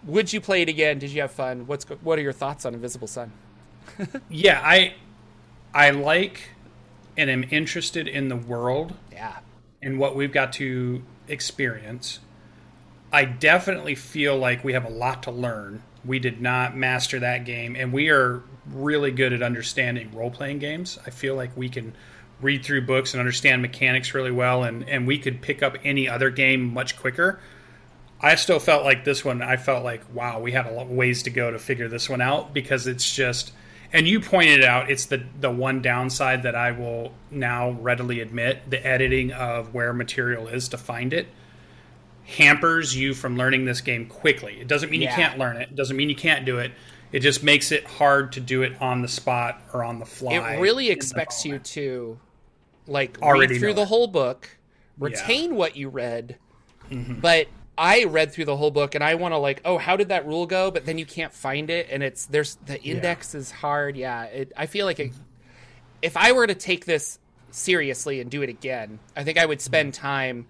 [0.05, 0.99] would you play it again?
[0.99, 1.67] Did you have fun?
[1.67, 3.33] What's what are your thoughts on Invisible Sun?
[4.28, 4.95] Yeah, I
[5.74, 6.51] I like
[7.16, 9.39] and am interested in the world Yeah,
[9.82, 12.20] and what we've got to experience.
[13.12, 15.82] I definitely feel like we have a lot to learn.
[16.05, 20.59] We did not master that game, and we are really good at understanding role playing
[20.59, 20.99] games.
[21.07, 21.95] I feel like we can
[22.41, 26.09] read through books and understand mechanics really well, and, and we could pick up any
[26.09, 27.41] other game much quicker.
[28.20, 31.22] I still felt like this one, I felt like, wow, we had a lot ways
[31.24, 33.53] to go to figure this one out because it's just.
[33.93, 38.68] And you pointed out it's the the one downside that I will now readily admit
[38.68, 41.28] the editing of where material is to find it
[42.28, 44.61] hampers you from learning this game quickly.
[44.61, 45.11] It doesn't mean yeah.
[45.11, 45.70] you can't learn it.
[45.70, 46.72] It doesn't mean you can't do it.
[47.11, 50.34] It just makes it hard to do it on the spot or on the fly.
[50.34, 52.20] It really expects you to
[52.86, 53.89] like Already read through the it.
[53.89, 54.59] whole book,
[54.99, 55.57] retain yeah.
[55.57, 56.36] what you read.
[56.91, 57.20] Mm-hmm.
[57.20, 57.49] But
[57.79, 60.26] I read through the whole book and I want to like, oh, how did that
[60.26, 60.72] rule go?
[60.72, 63.41] But then you can't find it, and it's there's the index yeah.
[63.41, 63.97] is hard.
[63.97, 65.12] Yeah, it, I feel like it,
[66.03, 67.20] if I were to take this
[67.53, 70.03] seriously and do it again, I think I would spend mm-hmm.
[70.03, 70.47] time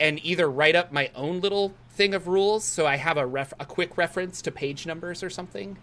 [0.00, 3.52] and either write up my own little thing of rules so I have a ref-
[3.60, 5.76] a quick reference to page numbers or something,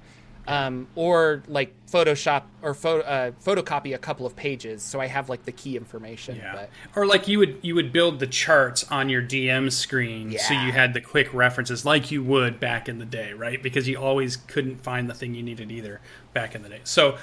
[0.50, 5.30] um, or like Photoshop or photo, uh, photocopy a couple of pages so I have
[5.30, 6.38] like the key information.
[6.38, 6.54] Yeah.
[6.54, 10.42] But, or like you would you would build the charts on your DM screen yeah.
[10.42, 13.62] so you had the quick references like you would back in the day, right?
[13.62, 16.02] Because you always couldn't find the thing you needed either
[16.34, 16.82] back in the day.
[16.84, 17.18] So.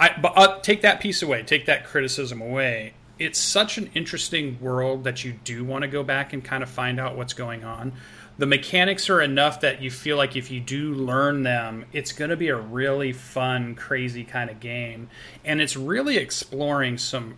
[0.00, 4.58] I, but uh, take that piece away, take that criticism away, it's such an interesting
[4.60, 7.64] world that you do want to go back and kind of find out what's going
[7.64, 7.92] on.
[8.38, 12.30] The mechanics are enough that you feel like if you do learn them, it's going
[12.30, 15.10] to be a really fun, crazy kind of game.
[15.44, 17.36] And it's really exploring some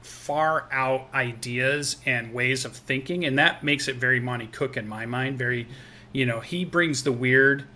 [0.00, 3.26] far out ideas and ways of thinking.
[3.26, 5.36] And that makes it very Monte Cook in my mind.
[5.36, 5.68] Very,
[6.12, 7.66] you know, he brings the weird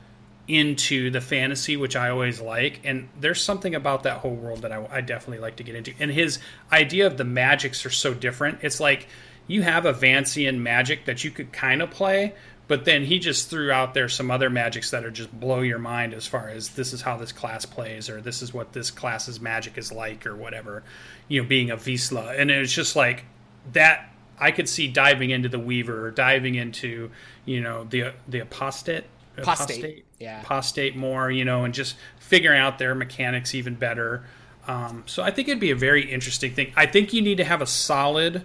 [0.49, 2.81] into the fantasy, which I always like.
[2.85, 5.93] And there's something about that whole world that I, I, definitely like to get into.
[6.01, 6.41] And his
[6.73, 8.59] idea of the magics are so different.
[8.63, 9.07] It's like
[9.51, 12.35] you have a Vancian magic that you could kind of play,
[12.69, 15.81] but then he just threw out there some other magics that are just blow your
[15.81, 18.93] mind as far as this is how this class plays or this is what this
[18.93, 20.85] class's magic is like or whatever.
[21.27, 22.39] You know, being a vislae.
[22.39, 23.25] And it was just like
[23.73, 24.07] that.
[24.39, 27.11] I could see diving into the Weaver or diving into,
[27.45, 29.05] you know, the the apostate
[29.37, 34.25] apostate, apostate yeah, apostate more, you know, and just figuring out their mechanics even better.
[34.69, 36.73] Um, so I think it'd be a very interesting thing.
[36.77, 38.45] I think you need to have a solid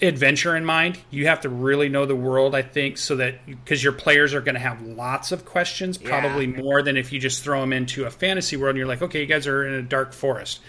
[0.00, 0.98] adventure in mind.
[1.10, 4.40] You have to really know the world, I think, so that because your players are
[4.40, 6.60] going to have lots of questions, probably yeah.
[6.60, 9.20] more than if you just throw them into a fantasy world and you're like, okay,
[9.20, 10.60] you guys are in a dark forest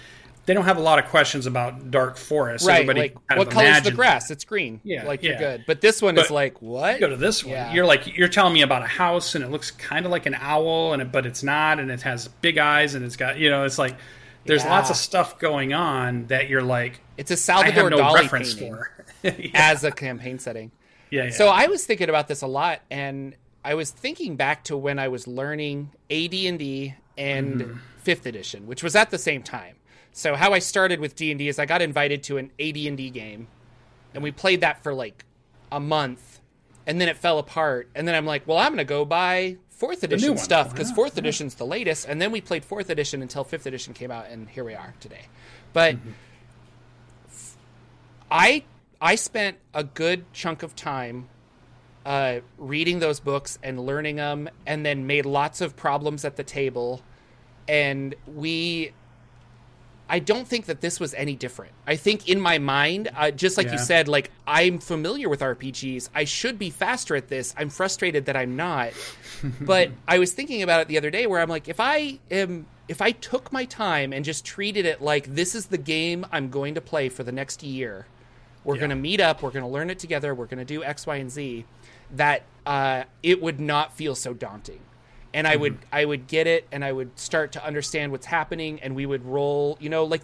[0.45, 2.67] they don't have a lot of questions about dark forest.
[2.67, 4.29] Right, Everybody like what color is the grass?
[4.29, 4.81] It's green.
[4.83, 5.63] Yeah, like you're good.
[5.65, 6.99] But this one but is like what?
[6.99, 7.53] go to this one.
[7.53, 7.73] Yeah.
[7.73, 10.35] You're like you're telling me about a house and it looks kind of like an
[10.35, 13.49] owl and it, but it's not and it has big eyes and it's got you
[13.49, 13.95] know it's like
[14.45, 14.71] there's yeah.
[14.71, 18.77] lots of stuff going on that you're like it's a Salvador no Dali painting
[19.23, 19.49] yeah.
[19.53, 20.71] as a campaign setting.
[21.09, 21.29] Yeah, yeah.
[21.31, 24.99] So I was thinking about this a lot and I was thinking back to when
[24.99, 27.77] I was learning AD&D and mm-hmm.
[28.03, 29.75] 5th edition, which was at the same time.
[30.11, 32.77] So how I started with D and D is I got invited to an AD
[32.77, 33.47] and D game,
[34.13, 35.25] and we played that for like
[35.71, 36.39] a month,
[36.85, 37.89] and then it fell apart.
[37.95, 41.55] And then I'm like, well, I'm gonna go buy fourth edition stuff because fourth edition's
[41.55, 42.07] the latest.
[42.07, 44.93] And then we played fourth edition until fifth edition came out, and here we are
[44.99, 45.25] today.
[45.73, 46.11] But mm-hmm.
[48.33, 48.63] I
[48.99, 51.29] I spent a good chunk of time
[52.05, 56.43] uh, reading those books and learning them, and then made lots of problems at the
[56.43, 57.01] table.
[57.67, 58.91] And we
[60.09, 61.71] I don't think that this was any different.
[61.87, 63.73] I think in my mind, uh, just like yeah.
[63.73, 66.09] you said, like I'm familiar with RPGs.
[66.13, 67.53] I should be faster at this.
[67.57, 68.93] I'm frustrated that I'm not.
[69.61, 72.65] but I was thinking about it the other day where I'm like, if I am,
[72.87, 76.49] if I took my time and just treated it like this is the game I'm
[76.49, 78.05] going to play for the next year,
[78.63, 78.81] we're yeah.
[78.81, 81.05] going to meet up, we're going to learn it together, we're going to do X,
[81.05, 81.65] Y, and Z,
[82.15, 84.79] that uh, it would not feel so daunting
[85.33, 85.95] and I would mm-hmm.
[85.95, 89.25] I would get it and I would start to understand what's happening and we would
[89.25, 90.21] roll, you know, like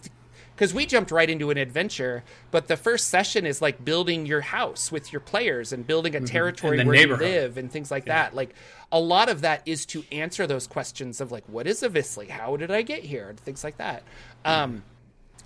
[0.56, 4.42] because we jumped right into an adventure, but the first session is like building your
[4.42, 6.26] house with your players and building a mm-hmm.
[6.26, 8.24] territory where you live and things like yeah.
[8.24, 8.36] that.
[8.36, 8.54] Like
[8.92, 12.30] a lot of that is to answer those questions of like, what is a vislae?
[12.30, 13.30] How did I get here?
[13.30, 14.04] And things like that.
[14.44, 14.52] Mm-hmm.
[14.52, 14.84] Um,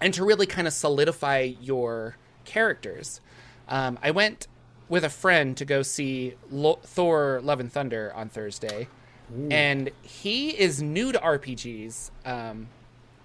[0.02, 3.22] and to really kind of solidify your characters.
[3.68, 4.48] Um, I went
[4.90, 8.88] with a friend to go see Lo- Thor: Love and Thunder on Thursday.
[9.36, 9.48] Ooh.
[9.50, 12.12] and he is new to RPGs.
[12.26, 12.68] Um,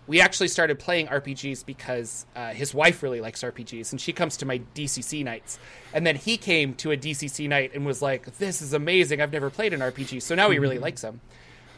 [0.07, 4.39] we actually started playing RPGs because uh, his wife really likes RPGs, and she comes
[4.39, 5.59] to my DCC nights.
[5.93, 9.21] And then he came to a DCC night and was like, "This is amazing!
[9.21, 11.21] I've never played an RPG." So now he really likes them.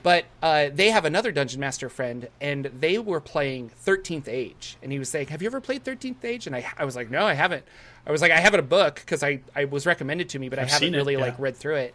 [0.03, 4.91] But uh, they have another dungeon master friend, and they were playing Thirteenth Age, and
[4.91, 7.27] he was saying, "Have you ever played Thirteenth Age?" And I, I was like, "No,
[7.27, 7.65] I haven't."
[8.07, 10.49] I was like, "I have it a book because I, I was recommended to me,
[10.49, 11.21] but I I've haven't seen it, really yeah.
[11.21, 11.95] like read through it."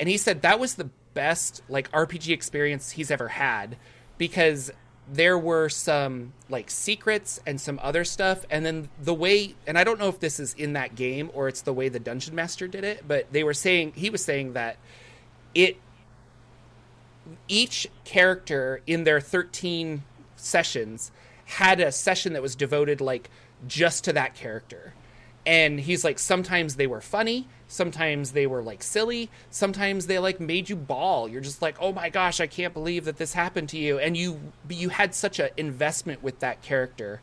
[0.00, 3.76] And he said that was the best like RPG experience he's ever had
[4.18, 4.72] because
[5.10, 9.84] there were some like secrets and some other stuff and then the way and I
[9.84, 12.66] don't know if this is in that game or it's the way the dungeon master
[12.66, 14.78] did it but they were saying he was saying that
[15.54, 15.76] it
[17.48, 20.02] each character in their 13
[20.36, 21.10] sessions
[21.46, 23.30] had a session that was devoted like
[23.66, 24.94] just to that character.
[25.46, 30.40] And he's like sometimes they were funny sometimes they were like silly sometimes they like
[30.40, 31.28] made you bawl.
[31.28, 33.98] You're just like oh my gosh i can't believe that this happened to you.
[33.98, 37.20] And you you had such an investment with that character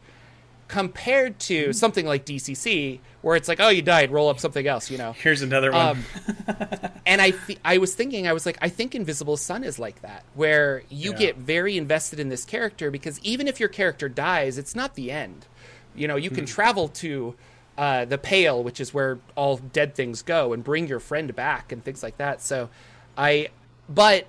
[0.72, 4.90] compared to something like dcc where it's like oh you died roll up something else
[4.90, 5.82] you know Here's another one.
[5.82, 6.04] um,
[7.06, 10.02] and I, th- I was thinking, I was like, I think Invisible Sun is like
[10.02, 11.18] that, where you Yeah.
[11.18, 15.12] get very invested in this character because even if your character dies, it's not the
[15.12, 15.46] end.
[15.96, 16.36] You know, you Hmm.
[16.36, 17.36] can travel to
[17.78, 21.72] uh, the Pale, which is where all dead things go, and bring your friend back
[21.72, 22.42] and things like that.
[22.42, 22.70] So,
[23.18, 23.50] I,
[23.90, 24.28] but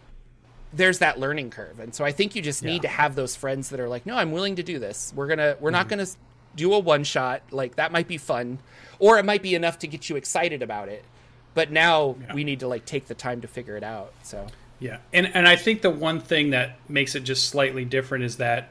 [0.72, 2.88] there's that learning curve, and so I think you just need Yeah.
[2.90, 5.12] to have those friends that are like, no, I'm willing to do this.
[5.14, 5.90] We're gonna, we're not Mm-hmm.
[5.90, 6.06] gonna
[6.56, 7.42] do a one shot.
[7.50, 8.58] Like that might be fun,
[8.98, 11.04] or it might be enough to get you excited about it.
[11.54, 12.34] But now Yeah.
[12.34, 14.12] we need to like take the time to figure it out.
[14.22, 14.46] So
[14.80, 18.36] Yeah, and and I think the one thing that makes it just slightly different is
[18.38, 18.70] that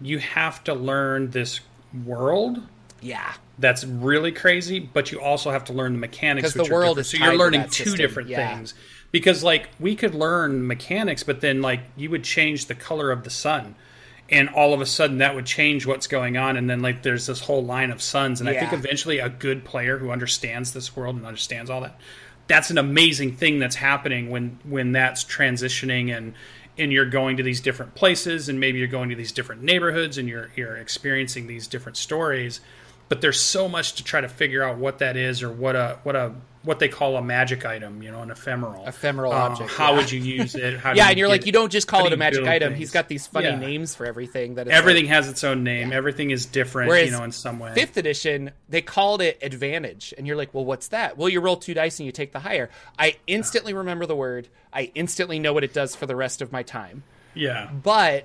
[0.00, 1.60] you have to learn this
[2.04, 2.62] world
[3.04, 6.52] yeah, that's really crazy, but you also have to learn the mechanics.
[6.54, 8.54] 'Cause the world is so you're learning two system, different yeah.
[8.54, 8.74] things.
[9.10, 13.24] Because like we could learn mechanics, but then like you would change the color of
[13.24, 13.74] the sun,
[14.32, 17.26] and all of a sudden that would change what's going on, and then like there's
[17.26, 20.96] this whole line of sons and I think eventually a good player who understands this
[20.96, 22.00] world and understands all that,
[22.48, 26.34] that's an amazing thing that's happening when when that's transitioning and
[26.78, 30.18] and you're going to these different places and maybe you're going to these different neighborhoods
[30.18, 32.60] and you're you're experiencing these different stories
[33.12, 35.98] but there's so much to try to figure out what that is or what a
[36.02, 36.32] what a
[36.62, 38.86] what they call a magic item, you know, an ephemeral.
[38.86, 39.96] Ephemeral Uh, object, How yeah.
[39.98, 40.78] would you use it?
[40.78, 42.70] How yeah, you and you're like, you don't just call it a magic item.
[42.70, 42.78] things?
[42.78, 43.58] He's got these funny Yeah.
[43.58, 44.54] names for everything.
[44.54, 45.92] That it's Everything like- has its own name.
[45.92, 47.74] Everything is different, Whereas you know, in some way.
[47.74, 51.18] Fifth edition, they called it advantage, and you're like, well, what's that?
[51.18, 52.70] Well, you roll two dice and you take the higher.
[52.98, 54.48] I instantly remember the word.
[54.72, 57.02] I instantly know what it does for the rest of my time.
[57.34, 57.68] yeah.
[57.72, 58.24] But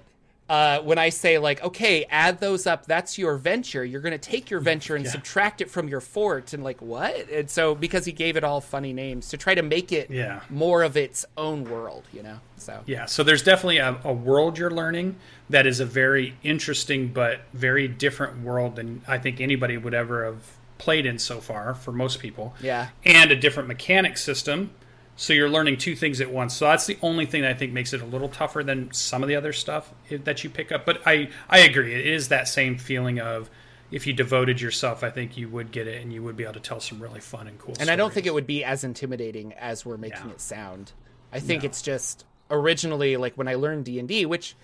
[0.49, 3.83] uh, when I say like, okay, add those up, that's your venture.
[3.83, 5.11] You're going to take your venture and Yeah.
[5.11, 7.29] subtract it from your fort, and like what?
[7.29, 10.39] And so because he gave it all funny names to try to make it Yeah.
[10.49, 12.39] more of its own world, you know.
[12.57, 15.17] So Yeah, so there's definitely a, a world you're learning
[15.49, 20.25] that is a very interesting but very different world than I think anybody would ever
[20.25, 20.41] have
[20.77, 22.55] played in so far for most people.
[22.61, 22.89] Yeah.
[23.05, 24.71] And a different mechanic system.
[25.19, 26.55] So you're learning two things at once.
[26.55, 29.23] So that's the only thing that I think makes it a little tougher than some
[29.23, 30.85] of the other stuff that you pick up.
[30.85, 31.93] But I, I agree.
[31.95, 33.49] It is that same feeling of
[33.89, 36.53] if you devoted yourself, I think you would get it and you would be able
[36.53, 37.81] to tell some really fun and cool stuff.
[37.81, 40.91] and I don't think it would be as intimidating as we're making it sound.
[41.33, 41.67] I think No.
[41.69, 44.55] it's just originally like when I learned D and D, which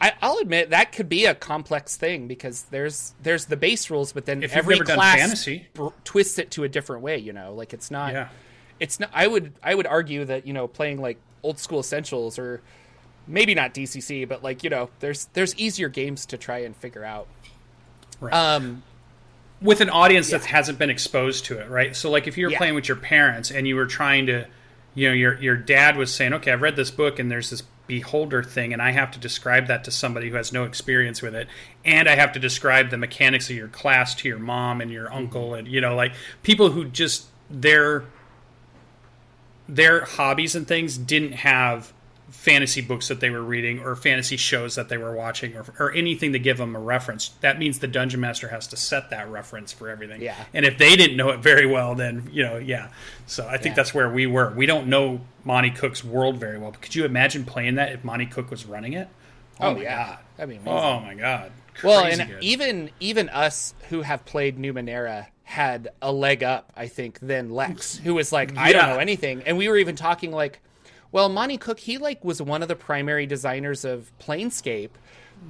[0.00, 4.12] I, I'll admit that could be a complex thing because there's there's the base rules,
[4.12, 5.66] but then If every class fantasy.
[5.74, 7.18] br- twists it to a different way.
[7.18, 8.12] You know, like it's not.
[8.12, 8.28] Yeah.
[8.80, 9.10] It's not.
[9.12, 12.60] I would I would argue that you know playing like old school essentials or
[13.26, 17.04] maybe not DCC, but like you know there's there's easier games to try and figure
[17.04, 17.26] out.
[18.20, 18.32] Right.
[18.32, 18.82] Um,
[19.60, 21.94] with an audience that hasn't been exposed to it, right?
[21.96, 22.58] So like if you were Yeah.
[22.58, 24.46] playing with your parents and you were trying to
[24.94, 27.62] you know your your dad was saying, "Okay, I've read this book and there's this
[27.88, 31.34] beholder thing and I have to describe that to somebody who has no experience with
[31.34, 31.48] it
[31.86, 35.10] and I have to describe the mechanics of your class to your mom and your
[35.10, 36.12] uncle and you know like
[36.42, 38.04] people who just their
[39.68, 41.92] their hobbies and things didn't have
[42.30, 45.92] fantasy books that they were reading or fantasy shows that they were watching or, or
[45.92, 47.30] anything to give them a reference.
[47.40, 50.20] That means the dungeon master has to set that reference for everything.
[50.20, 50.36] Yeah.
[50.52, 52.88] And if they didn't know it very well, then, you know, yeah.
[53.26, 53.74] So I think Yeah.
[53.76, 54.52] that's where we were.
[54.54, 56.70] We don't know Monte Cook's world very well.
[56.70, 59.08] But could you imagine playing that if Monte Cook was running it?
[59.60, 60.06] Oh, oh my yeah.
[60.06, 60.18] God.
[60.36, 60.96] That'd be oh, amazing.
[60.96, 61.52] Oh, my God.
[61.82, 62.42] Well, and good.
[62.42, 67.96] even even us who have played Numenera had a leg up, I think, than Lex,
[67.96, 69.42] who was like, I don't know anything.
[69.46, 70.60] And we were even talking like,
[71.10, 74.90] well, Monte Cook, he like was one of the primary designers of Planescape.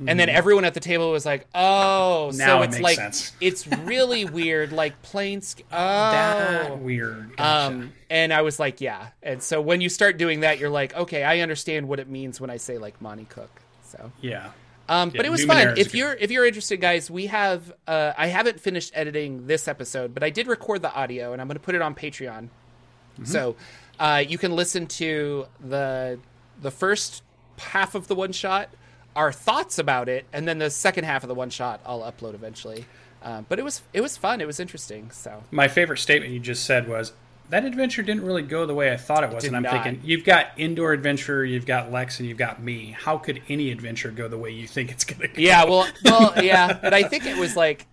[0.06, 2.46] And then everyone at the table was like, "Oh, so Mm-hmm.
[2.46, 3.32] Now it it's makes like sense.
[3.40, 7.34] it's really weird, like Planescape." Oh, that weird.
[7.38, 7.72] Gotcha.
[7.74, 10.94] um, and I was like, "Yeah." And so when you start doing that, you're like,
[10.94, 14.50] "Okay, I understand what it means when I say like Monte Cook." So yeah.
[14.88, 15.78] Um, Yeah, but it was fun.
[15.78, 17.72] If you're if you're interested, guys, we have.
[17.86, 21.48] Uh, I haven't finished editing this episode, but I did record the audio, and I'm
[21.48, 22.48] going to put it on Patreon.
[22.48, 23.24] Mm-hmm.
[23.24, 23.56] So
[23.98, 26.18] uh, you can listen to the
[26.60, 27.22] the first
[27.58, 28.70] half of the one shot
[29.16, 32.34] our thoughts about it, and then the second half of the one shot I'll upload
[32.34, 32.86] eventually.
[33.22, 34.40] Um, but it was it was fun.
[34.40, 35.10] It was interesting.
[35.10, 37.12] So My favorite statement you just said was
[37.50, 39.84] that adventure didn't really go the way I thought it was, did and I'm not.
[39.84, 42.94] thinking you've got indoor adventure, you've got Lex, and you've got me.
[42.98, 45.34] How could any adventure go the way you think it's going to go?
[45.40, 47.86] yeah, well, well, yeah, and I think it was like.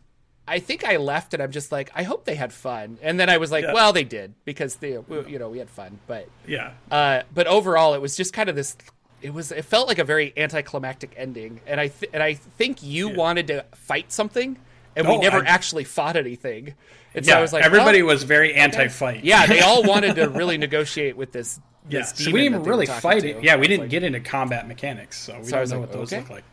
[0.48, 3.00] I think I left and I'm just like, I hope they had fun.
[3.02, 3.74] And then I was like, Yeah.
[3.74, 5.98] well, they did because they, you know, we had fun.
[6.06, 6.74] But Yeah.
[6.92, 8.78] Uh, but overall, it was just kind of this.
[9.24, 9.52] It was.
[9.52, 13.48] It felt like a very anticlimactic ending, and I th- and I think you wanted
[13.48, 14.58] to fight something,
[14.96, 16.74] and we Oh, never I- actually fought anything.
[17.14, 19.24] And so yeah, I was like, everybody well, was very anti-fight.
[19.24, 21.60] yeah, they all wanted to really negotiate with this.
[21.90, 22.00] yeah.
[22.00, 23.30] this So we didn't even really talking fight to.
[23.38, 23.44] it.
[23.44, 25.98] Yeah, we didn't like- get into combat mechanics, so we So don't know like, what
[25.98, 26.22] those okay.
[26.22, 26.44] look like.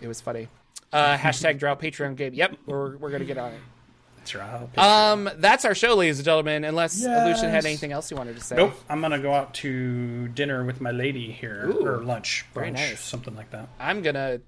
[0.00, 0.48] It was funny.
[0.92, 2.34] Uh, hashtag drought Patreon game.
[2.34, 3.60] Yep, we're we're gonna get on it.
[4.18, 4.78] That's right.
[4.78, 6.64] Um, that's our show, ladies and gentlemen.
[6.64, 8.56] Unless Lucien had anything else you wanted to say.
[8.56, 12.70] Nope, I'm gonna go out to dinner with my lady here, Ooh, or lunch, very
[12.70, 13.00] brunch, nice.
[13.00, 13.68] something like that.
[13.78, 14.40] I'm gonna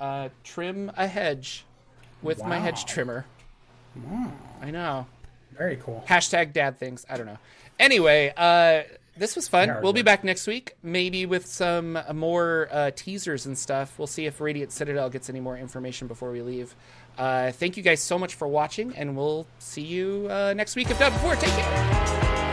[0.00, 1.65] uh, trim a hedge
[2.26, 2.84] with my hedge Wow.
[2.86, 3.24] trimmer.
[4.60, 5.06] I know.
[5.56, 6.04] Very cool.
[6.06, 7.06] Hashtag dad things.
[7.08, 7.38] I don't know.
[7.78, 8.82] Anyway, uh,
[9.16, 9.74] this was fun.
[9.82, 13.98] We'll be back next week, maybe with some more uh, teasers and stuff.
[13.98, 16.74] We'll see if Radiant Citadel gets any more information before we leave.
[17.16, 20.90] Uh, thank you guys so much for watching, and we'll see you uh, next week
[20.90, 21.34] if not before.
[21.36, 22.45] Take care.